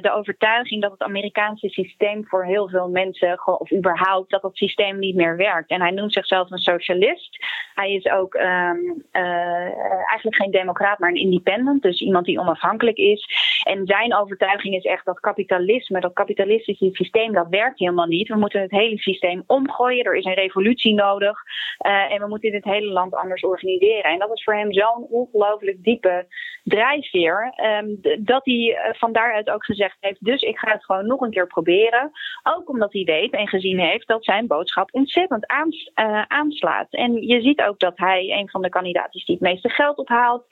de 0.00 0.10
overtuiging 0.12 0.82
dat 0.82 0.90
het 0.90 1.02
Amerikaanse 1.02 1.68
systeem 1.68 2.26
voor 2.26 2.44
heel 2.44 2.68
veel 2.68 2.88
mensen, 2.88 3.46
of 3.60 3.72
überhaupt, 3.72 4.30
dat 4.30 4.42
dat 4.42 4.56
systeem 4.56 4.98
niet 4.98 5.14
meer 5.14 5.36
werkt. 5.36 5.70
En 5.70 5.80
hij 5.80 5.90
noemt 5.90 6.12
zichzelf 6.12 6.50
een 6.50 6.58
socialist. 6.58 7.38
Hij 7.74 7.92
is 7.92 8.06
ook 8.06 8.34
um, 8.34 9.04
eigenlijk 9.12 10.36
geen 10.36 10.50
democraat, 10.50 10.98
maar 10.98 11.10
een 11.10 11.16
independent. 11.16 11.82
Dus 11.82 12.00
iemand 12.00 12.26
die 12.26 12.40
onafhankelijk 12.40 12.96
is. 12.96 13.26
En 13.62 13.86
zijn 13.86 14.14
overtuiging 14.14 14.74
is 14.74 14.84
echt 14.84 15.04
dat 15.04 15.20
kapitalisme, 15.22 16.00
dat 16.00 16.12
kapitalistische 16.12 16.88
systeem, 16.92 17.32
dat 17.32 17.46
werkt 17.48 17.78
helemaal 17.78 18.06
niet. 18.06 18.28
We 18.28 18.36
moeten 18.36 18.60
het 18.60 18.70
hele 18.70 18.98
systeem 18.98 19.42
omgooien. 19.46 20.04
Er 20.04 20.16
is 20.16 20.24
een 20.24 20.34
revolutie 20.34 20.94
nodig. 20.94 21.38
Uh, 21.86 22.12
en 22.12 22.20
we 22.20 22.28
moeten 22.28 22.50
dit 22.50 22.64
hele 22.64 22.92
land 22.92 23.14
anders 23.14 23.42
organiseren. 23.42 24.10
En 24.10 24.18
dat 24.18 24.32
is 24.32 24.44
voor 24.44 24.54
hem 24.54 24.72
zo'n 24.72 25.06
ongelooflijk 25.10 25.82
diepe 25.82 26.26
drijfveer. 26.64 27.54
Um, 27.82 27.98
dat 28.24 28.44
hij 28.44 28.54
uh, 28.54 28.94
van 28.98 29.12
daaruit 29.12 29.50
ook 29.50 29.64
gezegd 29.64 29.96
heeft: 30.00 30.24
Dus 30.24 30.42
ik 30.42 30.58
ga 30.58 30.72
het 30.72 30.84
gewoon 30.84 31.06
nog 31.06 31.20
een 31.20 31.30
keer 31.30 31.46
proberen. 31.46 32.10
Ook 32.42 32.68
omdat 32.68 32.92
hij 32.92 33.04
weet 33.04 33.32
en 33.32 33.48
gezien 33.48 33.78
heeft 33.78 34.08
dat 34.08 34.24
zijn 34.24 34.46
boodschap 34.46 34.88
ontzettend 34.92 35.50
uh, 35.50 36.22
aanslaat. 36.26 36.92
En 36.92 37.26
je 37.26 37.40
ziet 37.40 37.62
ook 37.62 37.78
dat 37.78 37.98
hij 37.98 38.30
een 38.30 38.50
van 38.50 38.62
de 38.62 38.68
kandidaten 38.68 39.12
is 39.12 39.24
die 39.24 39.34
het 39.34 39.44
meeste 39.44 39.68
geld 39.68 39.98
ophaalt. 39.98 40.44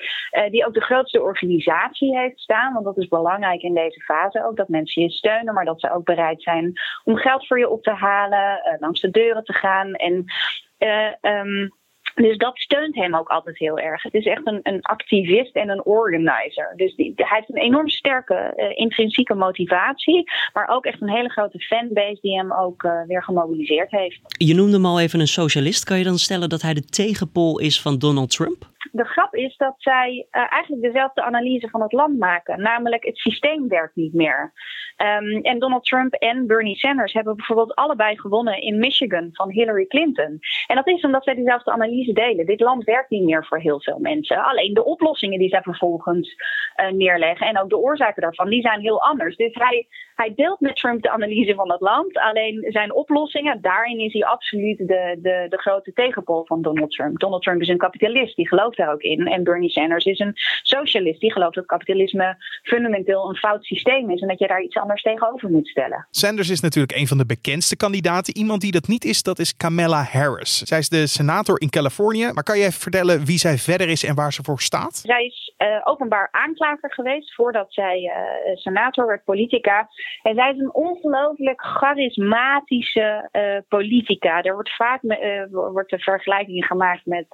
die 0.50 0.66
ook 0.66 0.74
de 0.74 0.80
grootste 0.80 1.22
organisatie 1.22 2.18
heeft 2.18 2.40
staan. 2.40 2.72
Want 2.72 2.84
dat 2.84 2.98
is 2.98 3.08
belangrijk 3.08 3.62
in 3.62 3.74
deze 3.74 4.00
fase 4.00 4.46
ook 4.46 4.56
dat 4.60 4.68
mensen 4.68 5.02
je 5.02 5.10
steunen, 5.10 5.54
maar 5.54 5.64
dat 5.64 5.80
ze 5.80 5.92
ook 5.92 6.04
bereid 6.04 6.42
zijn 6.42 6.72
om 7.04 7.16
geld 7.16 7.46
voor 7.46 7.58
je 7.58 7.68
op 7.68 7.82
te 7.82 7.94
halen, 7.94 8.60
uh, 8.66 8.80
langs 8.80 9.00
de 9.00 9.10
deuren 9.10 9.44
te 9.44 9.52
gaan. 9.52 9.94
En 9.94 10.24
uh, 10.78 11.32
um, 11.32 11.78
dus 12.14 12.36
dat 12.36 12.58
steunt 12.58 12.94
hem 12.94 13.16
ook 13.16 13.28
altijd 13.28 13.58
heel 13.58 13.78
erg. 13.78 14.02
Het 14.02 14.14
is 14.14 14.26
echt 14.26 14.46
een, 14.46 14.60
een 14.62 14.82
activist 14.82 15.54
en 15.54 15.68
een 15.68 15.84
organizer. 15.84 16.72
Dus 16.76 16.96
hij 16.96 17.14
heeft 17.16 17.48
een 17.48 17.62
enorm 17.62 17.88
sterke 17.88 18.52
uh, 18.56 18.78
intrinsieke 18.78 19.34
motivatie. 19.34 20.30
Maar 20.52 20.68
ook 20.68 20.84
echt 20.84 21.00
een 21.00 21.10
hele 21.10 21.28
grote 21.28 21.58
fanbase 21.58 22.18
die 22.20 22.36
hem 22.36 22.52
ook 22.52 22.88
weer 23.06 23.22
gemobiliseerd 23.22 23.90
heeft. 23.90 24.20
Je 24.38 24.54
noemde 24.54 24.72
hem 24.72 24.86
al 24.86 25.00
even 25.00 25.20
een 25.20 25.26
socialist. 25.26 25.84
Kan 25.84 25.98
je 25.98 26.04
dan 26.04 26.18
stellen 26.18 26.48
dat 26.48 26.62
hij 26.62 26.74
de 26.74 26.84
tegenpol 26.84 27.58
is 27.60 27.82
van 27.82 27.98
Donald 27.98 28.30
Trump? 28.30 28.68
De 28.92 29.04
grap 29.04 29.34
is 29.34 29.56
dat 29.56 29.74
zij 29.76 30.26
uh, 30.30 30.52
eigenlijk 30.52 30.82
dezelfde 30.82 31.22
analyse 31.22 31.68
van 31.68 31.82
het 31.82 31.92
land 31.92 32.18
maken. 32.18 32.62
Namelijk, 32.62 33.04
het 33.04 33.16
systeem 33.16 33.68
werkt 33.68 33.96
niet 33.96 34.14
meer. 34.14 34.52
Um, 34.96 35.42
en 35.42 35.58
Donald 35.58 35.84
Trump 35.84 36.14
en 36.14 36.46
Bernie 36.46 36.76
Sanders 36.76 37.12
hebben 37.12 37.36
bijvoorbeeld 37.36 37.74
allebei 37.74 38.20
gewonnen 38.20 38.60
in 38.60 38.78
Michigan 38.78 39.28
van 39.32 39.50
Hillary 39.50 39.86
Clinton. 39.86 40.38
En 40.66 40.76
dat 40.76 40.86
is 40.86 41.04
omdat 41.04 41.24
zij 41.24 41.34
dezelfde 41.34 41.70
analyse 41.70 42.12
delen. 42.12 42.46
Dit 42.46 42.60
land 42.60 42.84
werkt 42.84 43.10
niet 43.10 43.24
meer 43.24 43.46
voor 43.46 43.58
heel 43.58 43.80
veel 43.80 43.98
mensen. 43.98 44.44
Alleen 44.44 44.74
de 44.74 44.84
oplossingen 44.84 45.38
die 45.38 45.48
zij 45.48 45.62
vervolgens 45.62 46.34
uh, 46.76 46.90
neerleggen 46.90 47.46
en 47.46 47.60
ook 47.60 47.68
de 47.68 47.78
oorzaken 47.78 48.22
daarvan, 48.22 48.48
die 48.48 48.62
zijn 48.62 48.80
heel 48.80 49.02
anders. 49.02 49.36
Dus 49.36 49.54
hij, 49.54 49.86
hij 50.20 50.32
deelt 50.34 50.60
met 50.60 50.76
Trump 50.76 51.02
de 51.02 51.10
analyse 51.10 51.54
van 51.54 51.70
het 51.70 51.80
land. 51.80 52.18
Alleen 52.18 52.66
zijn 52.68 52.94
oplossingen, 52.94 53.60
daarin 53.60 53.98
is 53.98 54.12
hij 54.12 54.24
absoluut 54.24 54.78
de, 54.78 55.18
de, 55.22 55.46
de 55.48 55.58
grote 55.58 55.92
tegenpol 55.92 56.44
van 56.44 56.62
Donald 56.62 56.90
Trump. 56.90 57.18
Donald 57.18 57.42
Trump 57.42 57.60
is 57.60 57.68
een 57.68 57.78
kapitalist, 57.78 58.36
die 58.36 58.48
gelooft 58.48 58.76
daar 58.76 58.92
ook 58.92 59.02
in. 59.02 59.26
En 59.26 59.44
Bernie 59.44 59.70
Sanders 59.70 60.04
is 60.04 60.18
een 60.18 60.32
socialist, 60.62 61.20
die 61.20 61.32
gelooft 61.32 61.54
dat 61.54 61.66
kapitalisme 61.66 62.36
fundamenteel 62.62 63.28
een 63.28 63.36
fout 63.36 63.64
systeem 63.64 64.10
is 64.10 64.20
en 64.20 64.28
dat 64.28 64.38
je 64.38 64.46
daar 64.46 64.62
iets 64.62 64.76
anders 64.76 65.02
tegenover 65.02 65.50
moet 65.50 65.68
stellen. 65.68 66.06
Sanders 66.10 66.50
is 66.50 66.60
natuurlijk 66.60 66.98
een 66.98 67.06
van 67.06 67.18
de 67.18 67.26
bekendste 67.26 67.76
kandidaten. 67.76 68.36
Iemand 68.36 68.60
die 68.60 68.72
dat 68.72 68.88
niet 68.88 69.04
is, 69.04 69.22
dat 69.22 69.38
is 69.38 69.56
Kamala 69.56 70.02
Harris. 70.02 70.62
Zij 70.62 70.78
is 70.78 70.88
de 70.88 71.06
senator 71.06 71.60
in 71.60 71.70
Californië. 71.70 72.30
Maar 72.32 72.44
kan 72.44 72.58
je 72.58 72.64
even 72.64 72.80
vertellen 72.80 73.24
wie 73.24 73.38
zij 73.38 73.56
verder 73.58 73.88
is 73.88 74.04
en 74.04 74.14
waar 74.14 74.32
ze 74.32 74.42
voor 74.42 74.60
staat? 74.60 74.94
Zij 74.94 75.24
is 75.24 75.54
uh, 75.58 75.80
openbaar 75.84 76.28
aanklager 76.30 76.92
geweest 76.92 77.34
voordat 77.34 77.66
zij 77.72 78.00
uh, 78.00 78.56
senator 78.56 79.06
werd, 79.06 79.24
politica. 79.24 79.88
En 80.22 80.34
zij 80.34 80.50
is 80.50 80.58
een 80.58 80.74
ongelooflijk 80.74 81.62
charismatische 81.62 83.28
uh, 83.32 83.56
politica. 83.68 84.42
Er 84.42 84.54
wordt 84.54 84.76
vaak 84.76 85.02
me, 85.02 85.48
wordt 85.50 85.90
de 85.90 85.98
vergelijking 85.98 86.64
gemaakt 86.64 87.06
met 87.06 87.26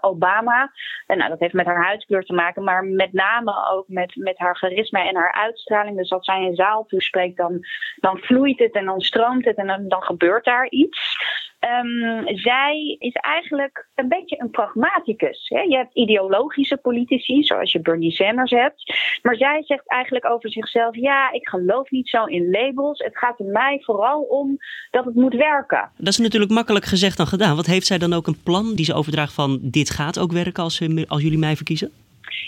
Obama. 0.00 0.72
En 1.06 1.18
nou, 1.18 1.30
dat 1.30 1.40
heeft 1.40 1.54
met 1.54 1.66
haar 1.66 1.84
huidskleur 1.84 2.24
te 2.24 2.32
maken, 2.32 2.64
maar 2.64 2.84
met 2.84 3.12
name 3.12 3.68
ook 3.70 3.88
met, 3.88 4.16
met 4.16 4.38
haar 4.38 4.56
charisma 4.56 5.06
en 5.06 5.16
haar 5.16 5.32
uitstraling. 5.32 5.96
Dus 5.96 6.12
als 6.12 6.24
zij 6.24 6.40
een 6.40 6.54
zaal 6.54 6.86
toespreekt, 6.86 7.36
dan, 7.36 7.60
dan 7.96 8.18
vloeit 8.18 8.58
het 8.58 8.72
en 8.72 8.84
dan 8.84 9.00
stroomt 9.00 9.44
het 9.44 9.56
en 9.56 9.66
dan, 9.66 9.88
dan 9.88 10.02
gebeurt 10.02 10.44
daar 10.44 10.68
iets. 10.68 11.16
Um, 11.60 12.38
zij 12.38 12.96
is 12.98 13.12
eigenlijk 13.12 13.88
een 13.94 14.08
beetje 14.08 14.40
een 14.40 14.50
pragmaticus. 14.50 15.48
Hè? 15.48 15.60
Je 15.60 15.76
hebt 15.76 15.94
ideologische 15.94 16.76
politici, 16.76 17.42
zoals 17.42 17.72
je 17.72 17.80
Bernie 17.80 18.12
Sanders 18.12 18.50
hebt. 18.50 18.94
Maar 19.22 19.36
zij 19.36 19.62
zegt 19.64 19.88
eigenlijk 19.88 20.30
over 20.30 20.50
zichzelf: 20.50 20.96
ja, 20.96 21.32
ik 21.32 21.48
geloof 21.48 21.90
niet 21.90 22.08
zo 22.08 22.24
in 22.24 22.50
labels. 22.50 22.98
Het 22.98 23.18
gaat 23.18 23.38
er 23.38 23.46
mij 23.46 23.80
vooral 23.84 24.22
om 24.22 24.56
dat 24.90 25.04
het 25.04 25.14
moet 25.14 25.34
werken. 25.34 25.90
Dat 25.96 26.08
is 26.08 26.18
natuurlijk 26.18 26.52
makkelijk 26.52 26.84
gezegd 26.84 27.16
dan 27.16 27.26
gedaan. 27.26 27.56
Wat 27.56 27.66
heeft 27.66 27.86
zij 27.86 27.98
dan 27.98 28.12
ook 28.12 28.26
een 28.26 28.42
plan 28.42 28.74
die 28.74 28.84
ze 28.84 28.94
overdraagt 28.94 29.32
van: 29.32 29.58
dit 29.62 29.90
gaat 29.90 30.18
ook 30.18 30.32
werken 30.32 30.62
als, 30.62 30.82
als 31.06 31.22
jullie 31.22 31.38
mij 31.38 31.56
verkiezen? 31.56 31.92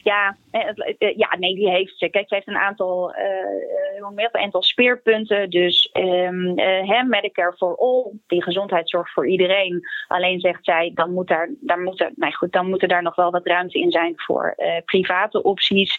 Ja, 0.03 0.37
ja, 1.17 1.37
nee, 1.39 1.55
die 1.55 1.71
heeft 1.71 1.99
ze. 1.99 2.09
Kijk, 2.09 2.31
heeft 2.31 2.49
een 2.49 2.57
aantal, 2.57 3.15
uh, 3.15 4.29
een 4.33 4.41
aantal 4.41 4.63
speerpunten. 4.63 5.51
Dus 5.51 5.91
um, 5.93 6.55
Medicare 7.09 7.53
for 7.57 7.77
All, 7.77 8.13
die 8.27 8.43
gezondheidszorg 8.43 9.13
voor 9.13 9.29
iedereen. 9.29 9.83
Alleen 10.09 10.41
zegt 10.41 10.65
zij, 10.65 10.91
dan, 10.95 11.13
moet 11.13 11.29
daar, 11.29 11.51
daar 11.61 11.81
moeten, 11.81 12.13
nou 12.17 12.33
goed, 12.33 12.53
dan 12.53 12.69
moeten 12.69 12.89
daar 12.89 13.03
nog 13.03 13.15
wel 13.15 13.31
wat 13.31 13.47
ruimte 13.47 13.79
in 13.79 13.91
zijn 13.91 14.13
voor 14.17 14.55
private 14.85 15.43
opties. 15.43 15.97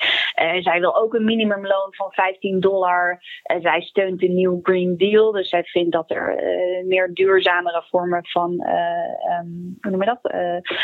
Zij 0.61 0.79
wil 0.79 0.97
ook 0.97 1.13
een 1.13 1.25
minimumloon 1.25 1.93
van 1.93 2.11
15 2.11 2.59
dollar. 2.59 3.19
Zij 3.61 3.81
steunt 3.81 4.19
de 4.19 4.27
New 4.27 4.59
Green 4.63 4.97
Deal. 4.97 5.31
Dus 5.31 5.49
zij 5.49 5.63
vindt 5.63 5.91
dat 5.91 6.11
er 6.11 6.43
meer 6.85 7.13
duurzamere 7.13 7.83
vormen 7.89 8.25
van, 8.25 8.51
um, 8.51 9.77
hoe 9.81 9.91
noem 9.91 10.01
je 10.01 10.05
dat? 10.05 10.33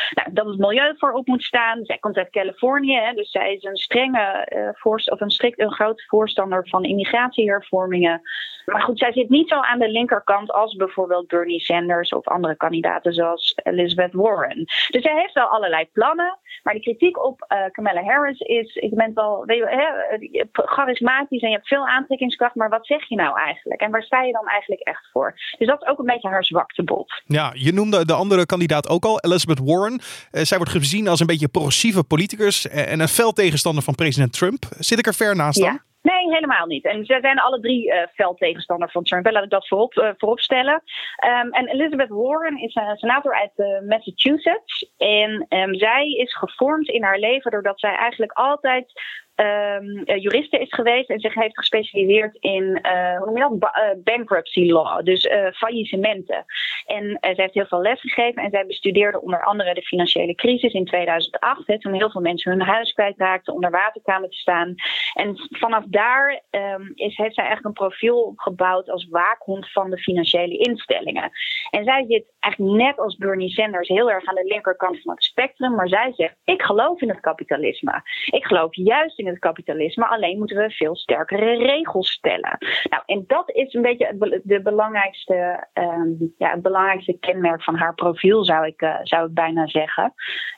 nou, 0.10 0.34
dat 0.34 0.46
het 0.46 0.58
milieu 0.58 0.94
voorop 0.98 1.28
moet 1.28 1.44
staan. 1.44 1.86
Zij 1.86 1.98
komt 1.98 2.18
uit 2.18 2.30
Californië. 2.30 2.97
Dus 3.16 3.32
zij 3.32 3.54
is 3.54 3.64
een 3.64 3.78
strenge 3.78 4.52
uh, 4.56 4.70
voorst 4.74 5.12
of 5.12 5.22
een 5.22 5.30
strikt 5.30 5.60
een 5.60 5.74
groot 5.74 6.04
voorstander 6.08 6.68
van 6.68 6.84
immigratiehervormingen. 6.84 8.22
Maar 8.66 8.82
goed, 8.82 9.00
zij 9.00 9.12
zit 9.12 9.30
niet 9.30 9.50
zo 9.50 9.60
aan 9.60 9.80
de 9.80 9.90
linkerkant 9.90 10.52
als 10.52 10.76
bijvoorbeeld 10.76 11.28
Bernie 11.28 11.60
Sanders 11.60 12.10
of 12.10 12.28
andere 12.28 12.56
kandidaten 12.56 13.14
zoals 13.14 13.54
Elizabeth 13.64 14.14
Warren. 14.14 14.64
Dus 14.66 15.02
zij 15.02 15.16
heeft 15.16 15.34
wel 15.34 15.48
allerlei 15.48 15.90
plannen. 15.94 16.38
Maar 16.64 16.74
de 16.74 16.80
kritiek 16.80 17.26
op 17.26 17.46
uh, 17.48 17.58
Kamala 17.72 18.04
Harris 18.04 18.40
is: 18.40 18.74
je 18.74 18.96
bent 18.96 19.14
wel 19.14 19.46
weet 19.46 19.58
je, 19.58 19.66
hè, 19.66 20.44
charismatisch 20.54 21.42
en 21.42 21.50
je 21.50 21.56
hebt 21.56 21.68
veel 21.68 21.88
aantrekkingskracht, 21.88 22.56
maar 22.56 22.70
wat 22.70 22.86
zeg 22.86 23.08
je 23.10 23.16
nou 23.16 23.40
eigenlijk? 23.40 23.82
En 23.82 23.92
waar 23.92 24.04
sta 24.04 24.22
je 24.22 24.32
dan 24.32 24.48
eigenlijk 24.48 24.82
echt 24.82 25.10
voor? 25.12 25.34
Dus 25.58 25.68
dat 25.68 25.82
is 25.82 25.88
ook 25.88 26.00
een 26.00 26.06
beetje 26.06 26.30
haar 26.30 26.44
zwaktebod. 26.44 27.22
Ja, 27.26 27.52
je 27.54 27.74
noemde 27.74 28.06
de 28.06 28.14
andere 28.14 28.46
kandidaat 28.46 28.90
ook 28.90 29.06
al, 29.06 29.20
Elizabeth 29.20 29.60
Warren. 29.64 29.94
Uh, 29.94 30.42
zij 30.44 30.58
wordt 30.58 30.72
gezien 30.72 31.08
als 31.08 31.20
een 31.20 31.26
beetje 31.26 31.48
progressieve 31.48 32.04
politicus 32.04 32.68
en 32.68 33.00
een 33.00 33.08
fel 33.08 33.32
tegenstander 33.32 33.84
van 33.84 33.96
president 33.96 34.34
Trump. 34.34 34.64
Zit 34.78 35.00
ik 35.00 35.08
er 35.08 35.14
ver 35.14 35.36
naast 35.36 35.60
dan? 35.60 35.72
Ja. 35.72 35.86
Nee, 36.12 36.34
helemaal 36.34 36.66
niet. 36.66 36.86
En 36.86 37.06
ze 37.06 37.18
zijn 37.22 37.40
alle 37.40 37.60
drie 37.60 37.88
uh, 37.88 38.02
fel 38.14 38.34
tegenstander 38.34 38.92
van 38.92 39.04
Trump. 39.04 39.32
Laat 39.32 39.44
ik 39.44 39.50
dat 39.50 39.68
voorop, 39.68 40.14
voorop 40.18 40.40
stellen. 40.40 40.84
Um, 41.26 41.52
en 41.52 41.68
Elizabeth 41.68 42.10
Warren 42.10 42.58
is 42.58 42.76
een 42.76 42.98
senator 42.98 43.36
uit 43.36 43.84
Massachusetts. 43.88 44.92
En 44.98 45.46
um, 45.50 45.76
zij 45.76 46.08
is 46.08 46.38
gevormd 46.38 46.90
in 46.90 47.04
haar 47.04 47.20
leven 47.20 47.52
doordat 47.52 47.80
zij 47.80 47.96
eigenlijk 47.96 48.32
altijd 48.32 48.92
um, 49.40 50.20
juriste 50.20 50.58
is 50.58 50.74
geweest 50.74 51.10
en 51.10 51.20
zich 51.20 51.34
heeft 51.34 51.58
gespecialiseerd 51.58 52.38
in 52.40 52.80
uh, 52.82 53.18
hoe 53.18 53.26
noem 53.26 53.38
je 53.38 53.58
dat? 53.60 53.78
Uh, 53.78 54.04
bankruptcy 54.04 54.72
law, 54.72 55.06
dus 55.06 55.26
uh, 55.26 55.52
faillissementen. 55.52 56.46
En 56.86 57.18
zij 57.22 57.34
heeft 57.36 57.54
heel 57.54 57.66
veel 57.66 57.82
les 57.82 58.02
gegeven 58.02 58.44
en 58.44 58.50
zij 58.50 58.66
bestudeerde 58.66 59.22
onder 59.22 59.44
andere 59.44 59.74
de 59.74 59.82
financiële 59.82 60.36
crisis 60.36 60.74
in 60.74 60.86
2008, 60.86 61.68
hè, 61.68 61.80
toen 61.80 61.94
heel 61.94 62.12
veel 62.12 62.22
mensen 62.22 62.52
hun 62.52 62.62
huis 62.62 62.94
kwijtraakten, 62.94 63.54
onder 63.54 63.72
water 63.72 64.02
kwamen 64.02 64.30
te 64.30 64.38
staan. 64.38 64.76
En 65.14 65.36
vanaf 65.50 65.84
daar 65.88 66.42
um, 66.52 66.92
is, 66.96 67.18
heeft 67.18 67.36
zij 67.36 67.46
eigenlijk 67.46 67.66
een 67.66 67.88
profiel 67.88 68.22
opgebouwd 68.22 68.90
als 68.90 69.08
waakhond 69.10 69.72
van 69.72 69.90
de 69.90 69.98
financiële 69.98 70.58
instellingen. 70.58 71.32
En 71.70 71.84
zij 71.84 72.06
zit 72.08 72.26
eigenlijk 72.40 72.84
net 72.84 73.00
als 73.00 73.16
Bernie 73.16 73.50
Sanders 73.50 73.88
heel 73.88 74.12
erg 74.12 74.26
aan 74.26 74.36
de 74.36 74.46
linkerkant 74.46 75.02
van 75.02 75.14
het 75.14 75.24
spectrum, 75.24 75.76
maar 75.76 75.88
zij 75.88 76.14
zegt: 76.16 76.36
Ik 76.44 76.62
geloof 76.62 77.02
in 77.02 77.10
het 77.10 77.20
kapitalisme. 77.20 78.02
Ik 78.26 78.46
geloof 78.46 78.76
juist 78.76 79.20
in 79.20 79.27
het 79.28 79.40
kapitalisme. 79.40 80.08
Alleen 80.08 80.38
moeten 80.38 80.58
we 80.58 80.70
veel 80.70 80.96
sterkere 80.96 81.58
regels 81.58 82.12
stellen. 82.12 82.58
Nou, 82.90 83.04
en 83.06 83.24
dat 83.28 83.52
is 83.52 83.74
een 83.74 83.82
beetje 83.82 84.06
het, 84.06 84.42
de 84.44 84.62
belangrijkste, 84.62 85.68
um, 85.74 86.34
ja, 86.38 86.52
het 86.52 86.62
belangrijkste 86.62 87.18
kenmerk 87.20 87.64
van 87.64 87.76
haar 87.76 87.94
profiel, 87.94 88.46
zou 88.46 88.66
ik, 88.66 88.82
uh, 88.82 89.00
zou 89.04 89.28
ik 89.28 89.34
bijna 89.34 89.68
zeggen. 89.68 90.14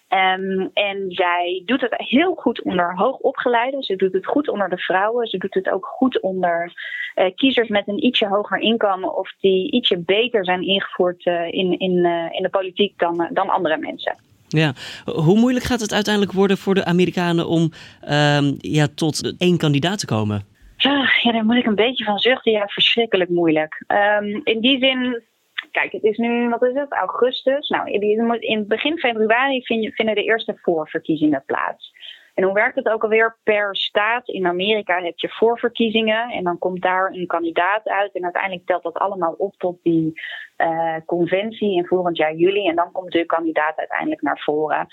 Um, 0.10 0.70
en 0.74 1.06
zij 1.08 1.62
doet 1.66 1.82
het 1.82 1.94
heel 1.98 2.36
goed 2.36 2.62
onder 2.62 2.96
hoogopgeleiden. 2.96 3.84
Ze 3.84 3.96
doet 3.96 4.14
het 4.14 4.26
goed 4.26 4.50
onder 4.50 4.70
de 4.70 4.78
vrouwen. 4.78 5.28
Ze 5.28 5.38
doet 5.38 5.54
het 5.54 5.70
ook 5.70 5.86
goed 5.86 6.20
onder 6.20 6.74
uh, 7.16 7.26
kiezers 7.36 7.68
met 7.68 7.88
een 7.88 8.06
ietsje 8.06 8.28
hoger 8.28 8.60
inkomen. 8.60 9.18
of 9.18 9.34
die 9.40 9.72
ietsje 9.72 9.98
beter 9.98 10.46
zijn 10.46 10.62
ingevoerd 10.62 11.26
uh, 11.26 11.46
in, 11.46 11.80
in, 11.80 12.06
in 12.32 12.44
de 12.44 12.50
politiek 12.52 13.00
dan, 13.00 13.30
dan 13.32 13.50
andere 13.50 13.78
mensen. 13.78 14.29
Ja, 14.50 14.74
hoe 15.06 15.40
moeilijk 15.40 15.66
gaat 15.66 15.80
het 15.80 15.94
uiteindelijk 15.94 16.34
worden 16.34 16.58
voor 16.58 16.76
de 16.76 16.86
Amerikanen 16.86 17.48
om 17.48 17.72
um, 18.10 18.56
ja, 18.58 18.88
tot 18.96 19.34
één 19.38 19.58
kandidaat 19.58 20.00
te 20.00 20.06
komen? 20.06 20.46
Ja, 20.78 21.32
daar 21.32 21.46
moet 21.46 21.56
ik 21.56 21.66
een 21.66 21.76
beetje 21.76 22.04
van 22.04 22.20
zuchten. 22.20 22.52
Ja, 22.52 22.68
verschrikkelijk 22.68 23.30
moeilijk. 23.30 23.84
Um, 23.88 24.42
in 24.44 24.60
die 24.60 24.80
zin, 24.80 25.24
kijk, 25.72 25.92
het 25.92 26.04
is 26.04 26.18
nu, 26.18 26.50
wat 26.50 26.64
is 26.64 26.74
het, 26.74 26.92
augustus. 26.92 27.70
Nou, 27.70 27.92
in 28.40 28.68
begin 28.68 28.98
februari 28.98 29.62
vinden 29.64 30.16
de 30.16 30.24
eerste 30.24 30.58
voorverkiezingen 30.62 31.44
plaats. 31.46 31.92
En 32.34 32.46
hoe 32.46 32.54
werkt 32.54 32.76
het 32.76 32.90
ook 32.90 33.04
alweer? 33.04 33.38
Per 33.44 33.76
staat 33.76 34.28
in 34.28 34.48
Amerika 34.48 35.02
heb 35.02 35.20
je 35.20 35.30
voorverkiezingen 35.30 36.30
en 36.30 36.44
dan 36.44 36.58
komt 36.58 36.82
daar 36.82 37.12
een 37.12 37.28
kandidaat 37.28 37.88
uit. 37.88 38.16
En 38.16 38.24
uiteindelijk 38.24 38.66
telt 38.66 38.84
dat 38.84 38.98
allemaal 38.98 39.34
op 39.38 39.56
tot 39.58 39.78
die 39.84 40.22
uh, 40.62 40.96
conventie 41.06 41.76
in 41.76 41.86
volgend 41.86 42.18
jaar 42.18 42.34
juli. 42.34 42.68
En 42.68 42.76
dan 42.76 42.92
komt 42.92 43.12
de 43.12 43.26
kandidaat 43.26 43.78
uiteindelijk 43.78 44.22
naar 44.22 44.40
voren. 44.40 44.88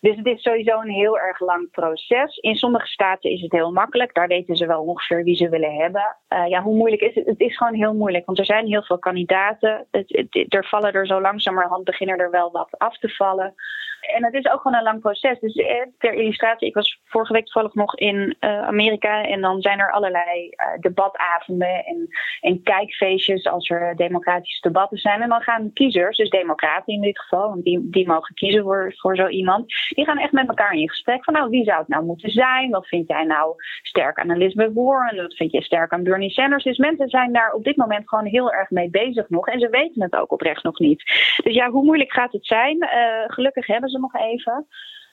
Dus 0.00 0.16
het 0.16 0.26
is 0.26 0.42
sowieso 0.42 0.80
een 0.80 0.90
heel 0.90 1.18
erg 1.18 1.40
lang 1.40 1.70
proces. 1.70 2.36
In 2.36 2.54
sommige 2.54 2.86
staten 2.86 3.30
is 3.30 3.40
het 3.40 3.52
heel 3.52 3.72
makkelijk. 3.72 4.14
Daar 4.14 4.28
weten 4.28 4.56
ze 4.56 4.66
wel 4.66 4.82
ongeveer 4.82 5.24
wie 5.24 5.36
ze 5.36 5.48
willen 5.48 5.74
hebben. 5.74 6.16
Uh, 6.28 6.46
ja, 6.48 6.62
hoe 6.62 6.76
moeilijk 6.76 7.02
is 7.02 7.14
het? 7.14 7.26
Het 7.26 7.40
is 7.40 7.56
gewoon 7.56 7.74
heel 7.74 7.94
moeilijk, 7.94 8.26
want 8.26 8.38
er 8.38 8.44
zijn 8.44 8.66
heel 8.66 8.82
veel 8.82 8.98
kandidaten. 8.98 9.86
Het, 9.90 10.46
er 10.48 10.64
vallen 10.64 10.92
er 10.92 11.06
zo 11.06 11.20
langzamerhand 11.20 11.84
beginnen 11.84 12.18
er 12.18 12.30
wel 12.30 12.50
wat 12.50 12.78
af 12.78 12.98
te 12.98 13.08
vallen. 13.08 13.54
En 14.00 14.24
het 14.24 14.34
is 14.34 14.50
ook 14.50 14.60
gewoon 14.60 14.76
een 14.76 14.84
lang 14.84 15.00
proces. 15.00 15.40
Dus 15.40 15.54
eh, 15.54 15.86
ter 15.98 16.12
illustratie, 16.12 16.68
ik 16.68 16.74
was 16.74 17.00
vorige 17.04 17.32
week 17.32 17.44
toevallig 17.44 17.74
nog 17.74 17.96
in 17.96 18.36
Amerika. 18.40 19.24
En 19.24 19.40
dan 19.40 19.60
zijn 19.60 19.78
er 19.78 19.92
allerlei 19.92 20.50
debatavonden 20.80 21.84
en, 21.84 22.08
en 22.40 22.62
kijkfeestjes 22.62 23.46
als 23.46 23.70
er 23.70 23.96
democratische 23.96 24.60
debatten 24.60 24.98
zijn. 24.98 25.11
En 25.20 25.28
dan 25.28 25.40
gaan 25.40 25.72
kiezers, 25.72 26.16
dus 26.16 26.30
democraten 26.30 26.94
in 26.94 27.00
dit 27.00 27.20
geval, 27.20 27.48
want 27.48 27.64
die, 27.64 27.90
die 27.90 28.06
mogen 28.06 28.34
kiezen 28.34 28.62
voor, 28.62 28.94
voor 28.96 29.16
zo 29.16 29.26
iemand. 29.26 29.72
Die 29.88 30.04
gaan 30.04 30.18
echt 30.18 30.32
met 30.32 30.48
elkaar 30.48 30.72
in 30.72 30.88
gesprek 30.88 31.24
van 31.24 31.34
nou, 31.34 31.50
wie 31.50 31.64
zou 31.64 31.78
het 31.78 31.88
nou 31.88 32.04
moeten 32.04 32.30
zijn? 32.30 32.70
Wat 32.70 32.86
vind 32.86 33.08
jij 33.08 33.24
nou 33.24 33.54
sterk 33.82 34.18
aan 34.18 34.30
Elizabeth 34.30 34.72
Warren? 34.74 35.22
Wat 35.22 35.34
vind 35.34 35.52
je 35.52 35.62
sterk 35.62 35.92
aan 35.92 36.02
Bernie 36.02 36.30
Sanders? 36.30 36.64
Dus 36.64 36.78
mensen 36.78 37.08
zijn 37.08 37.32
daar 37.32 37.52
op 37.52 37.64
dit 37.64 37.76
moment 37.76 38.08
gewoon 38.08 38.26
heel 38.26 38.52
erg 38.52 38.70
mee 38.70 38.90
bezig 38.90 39.28
nog. 39.28 39.48
En 39.48 39.60
ze 39.60 39.68
weten 39.68 40.02
het 40.02 40.16
ook 40.16 40.32
oprecht 40.32 40.62
nog 40.62 40.78
niet. 40.78 41.02
Dus 41.42 41.54
ja, 41.54 41.70
hoe 41.70 41.84
moeilijk 41.84 42.12
gaat 42.12 42.32
het 42.32 42.46
zijn? 42.46 42.76
Uh, 42.76 42.90
gelukkig 43.26 43.66
hebben 43.66 43.90
ze 43.90 43.98
nog 43.98 44.14
even. 44.14 44.66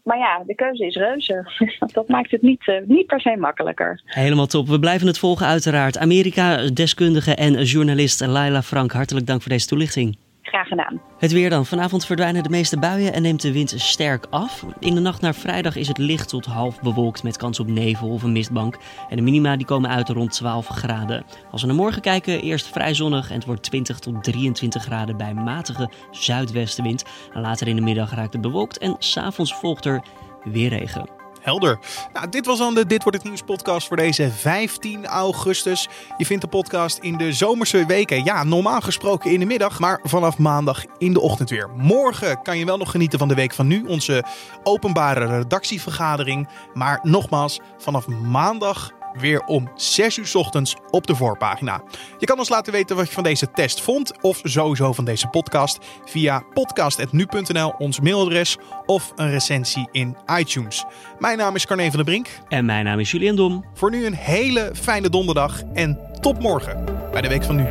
Maar 0.03 0.17
ja, 0.17 0.43
de 0.45 0.55
keuze 0.55 0.85
is 0.85 0.95
reuze. 0.95 1.51
Dat 1.93 2.07
maakt 2.07 2.31
het 2.31 2.41
niet, 2.41 2.67
uh, 2.67 2.75
niet 2.85 3.05
per 3.05 3.21
se 3.21 3.35
makkelijker. 3.37 4.01
Helemaal 4.05 4.47
top. 4.47 4.67
We 4.67 4.79
blijven 4.79 5.07
het 5.07 5.19
volgen 5.19 5.45
uiteraard. 5.45 5.97
Amerika-deskundige 5.97 7.35
en 7.35 7.63
journalist 7.63 8.25
Laila 8.25 8.61
Frank, 8.61 8.91
hartelijk 8.91 9.25
dank 9.25 9.41
voor 9.41 9.51
deze 9.51 9.67
toelichting. 9.67 10.17
Graag 10.49 10.67
gedaan. 10.67 11.01
Het 11.17 11.31
weer 11.31 11.49
dan. 11.49 11.65
Vanavond 11.65 12.05
verdwijnen 12.05 12.43
de 12.43 12.49
meeste 12.49 12.79
buien 12.79 13.13
en 13.13 13.21
neemt 13.21 13.41
de 13.41 13.51
wind 13.51 13.73
sterk 13.75 14.25
af. 14.29 14.65
In 14.79 14.95
de 14.95 15.01
nacht 15.01 15.21
naar 15.21 15.35
vrijdag 15.35 15.75
is 15.75 15.87
het 15.87 15.97
licht 15.97 16.29
tot 16.29 16.45
half 16.45 16.81
bewolkt 16.81 17.23
met 17.23 17.37
kans 17.37 17.59
op 17.59 17.67
nevel 17.67 18.09
of 18.09 18.23
een 18.23 18.31
mistbank. 18.31 18.77
En 19.09 19.15
de 19.15 19.21
minima 19.21 19.55
die 19.55 19.65
komen 19.65 19.89
uit 19.89 20.09
rond 20.09 20.31
12 20.31 20.67
graden. 20.67 21.25
Als 21.51 21.61
we 21.61 21.67
naar 21.67 21.75
morgen 21.75 22.01
kijken, 22.01 22.41
eerst 22.41 22.67
vrij 22.67 22.93
zonnig 22.93 23.29
en 23.29 23.35
het 23.35 23.45
wordt 23.45 23.63
20 23.63 23.99
tot 23.99 24.23
23 24.23 24.83
graden 24.83 25.17
bij 25.17 25.33
matige 25.33 25.89
zuidwestenwind. 26.11 27.05
En 27.33 27.41
later 27.41 27.67
in 27.67 27.75
de 27.75 27.81
middag 27.81 28.15
raakt 28.15 28.33
het 28.33 28.41
bewolkt 28.41 28.77
en 28.77 28.95
s'avonds 28.99 29.55
volgt 29.55 29.85
er 29.85 30.03
weer 30.43 30.69
regen. 30.69 31.18
Helder. 31.41 31.79
Nou, 32.13 32.29
dit 32.29 32.45
was 32.45 32.57
dan 32.57 32.75
de 32.75 32.85
Dit 32.85 33.03
Wordt 33.03 33.17
Het 33.17 33.27
Nieuws 33.27 33.41
podcast 33.41 33.87
voor 33.87 33.97
deze 33.97 34.31
15 34.31 35.05
augustus. 35.05 35.87
Je 36.17 36.25
vindt 36.25 36.41
de 36.41 36.49
podcast 36.49 36.97
in 36.97 37.17
de 37.17 37.33
zomerse 37.33 37.85
weken. 37.85 38.23
Ja, 38.23 38.43
normaal 38.43 38.81
gesproken 38.81 39.31
in 39.31 39.39
de 39.39 39.45
middag, 39.45 39.79
maar 39.79 39.99
vanaf 40.03 40.37
maandag 40.37 40.85
in 40.97 41.13
de 41.13 41.19
ochtend 41.19 41.49
weer. 41.49 41.69
Morgen 41.75 42.41
kan 42.41 42.57
je 42.57 42.65
wel 42.65 42.77
nog 42.77 42.91
genieten 42.91 43.19
van 43.19 43.27
de 43.27 43.35
week 43.35 43.53
van 43.53 43.67
nu, 43.67 43.83
onze 43.87 44.23
openbare 44.63 45.25
redactievergadering. 45.25 46.47
Maar 46.73 46.99
nogmaals, 47.03 47.59
vanaf 47.77 48.07
maandag 48.07 48.91
weer 49.17 49.43
om 49.43 49.69
6 49.75 50.17
uur 50.17 50.31
ochtends 50.33 50.75
op 50.89 51.07
de 51.07 51.15
voorpagina. 51.15 51.81
Je 52.17 52.25
kan 52.25 52.39
ons 52.39 52.49
laten 52.49 52.73
weten 52.73 52.95
wat 52.95 53.07
je 53.07 53.13
van 53.13 53.23
deze 53.23 53.51
test 53.51 53.81
vond 53.81 54.21
of 54.21 54.39
sowieso 54.43 54.93
van 54.93 55.05
deze 55.05 55.27
podcast 55.27 55.77
via 56.05 56.43
podcast.nu.nl, 56.53 57.73
ons 57.77 57.99
mailadres 57.99 58.57
of 58.85 59.11
een 59.15 59.29
recensie 59.29 59.87
in 59.91 60.17
iTunes. 60.37 60.85
Mijn 61.19 61.37
naam 61.37 61.55
is 61.55 61.65
Carne 61.65 61.87
van 61.87 61.95
der 61.95 62.03
Brink. 62.03 62.27
En 62.47 62.65
mijn 62.65 62.85
naam 62.85 62.99
is 62.99 63.11
Julian 63.11 63.35
Dom. 63.35 63.65
Voor 63.73 63.91
nu 63.91 64.05
een 64.05 64.15
hele 64.15 64.71
fijne 64.75 65.09
donderdag 65.09 65.61
en 65.73 65.99
tot 66.19 66.39
morgen 66.39 66.85
bij 67.11 67.21
de 67.21 67.27
Week 67.27 67.43
van 67.43 67.55
Nu. 67.55 67.67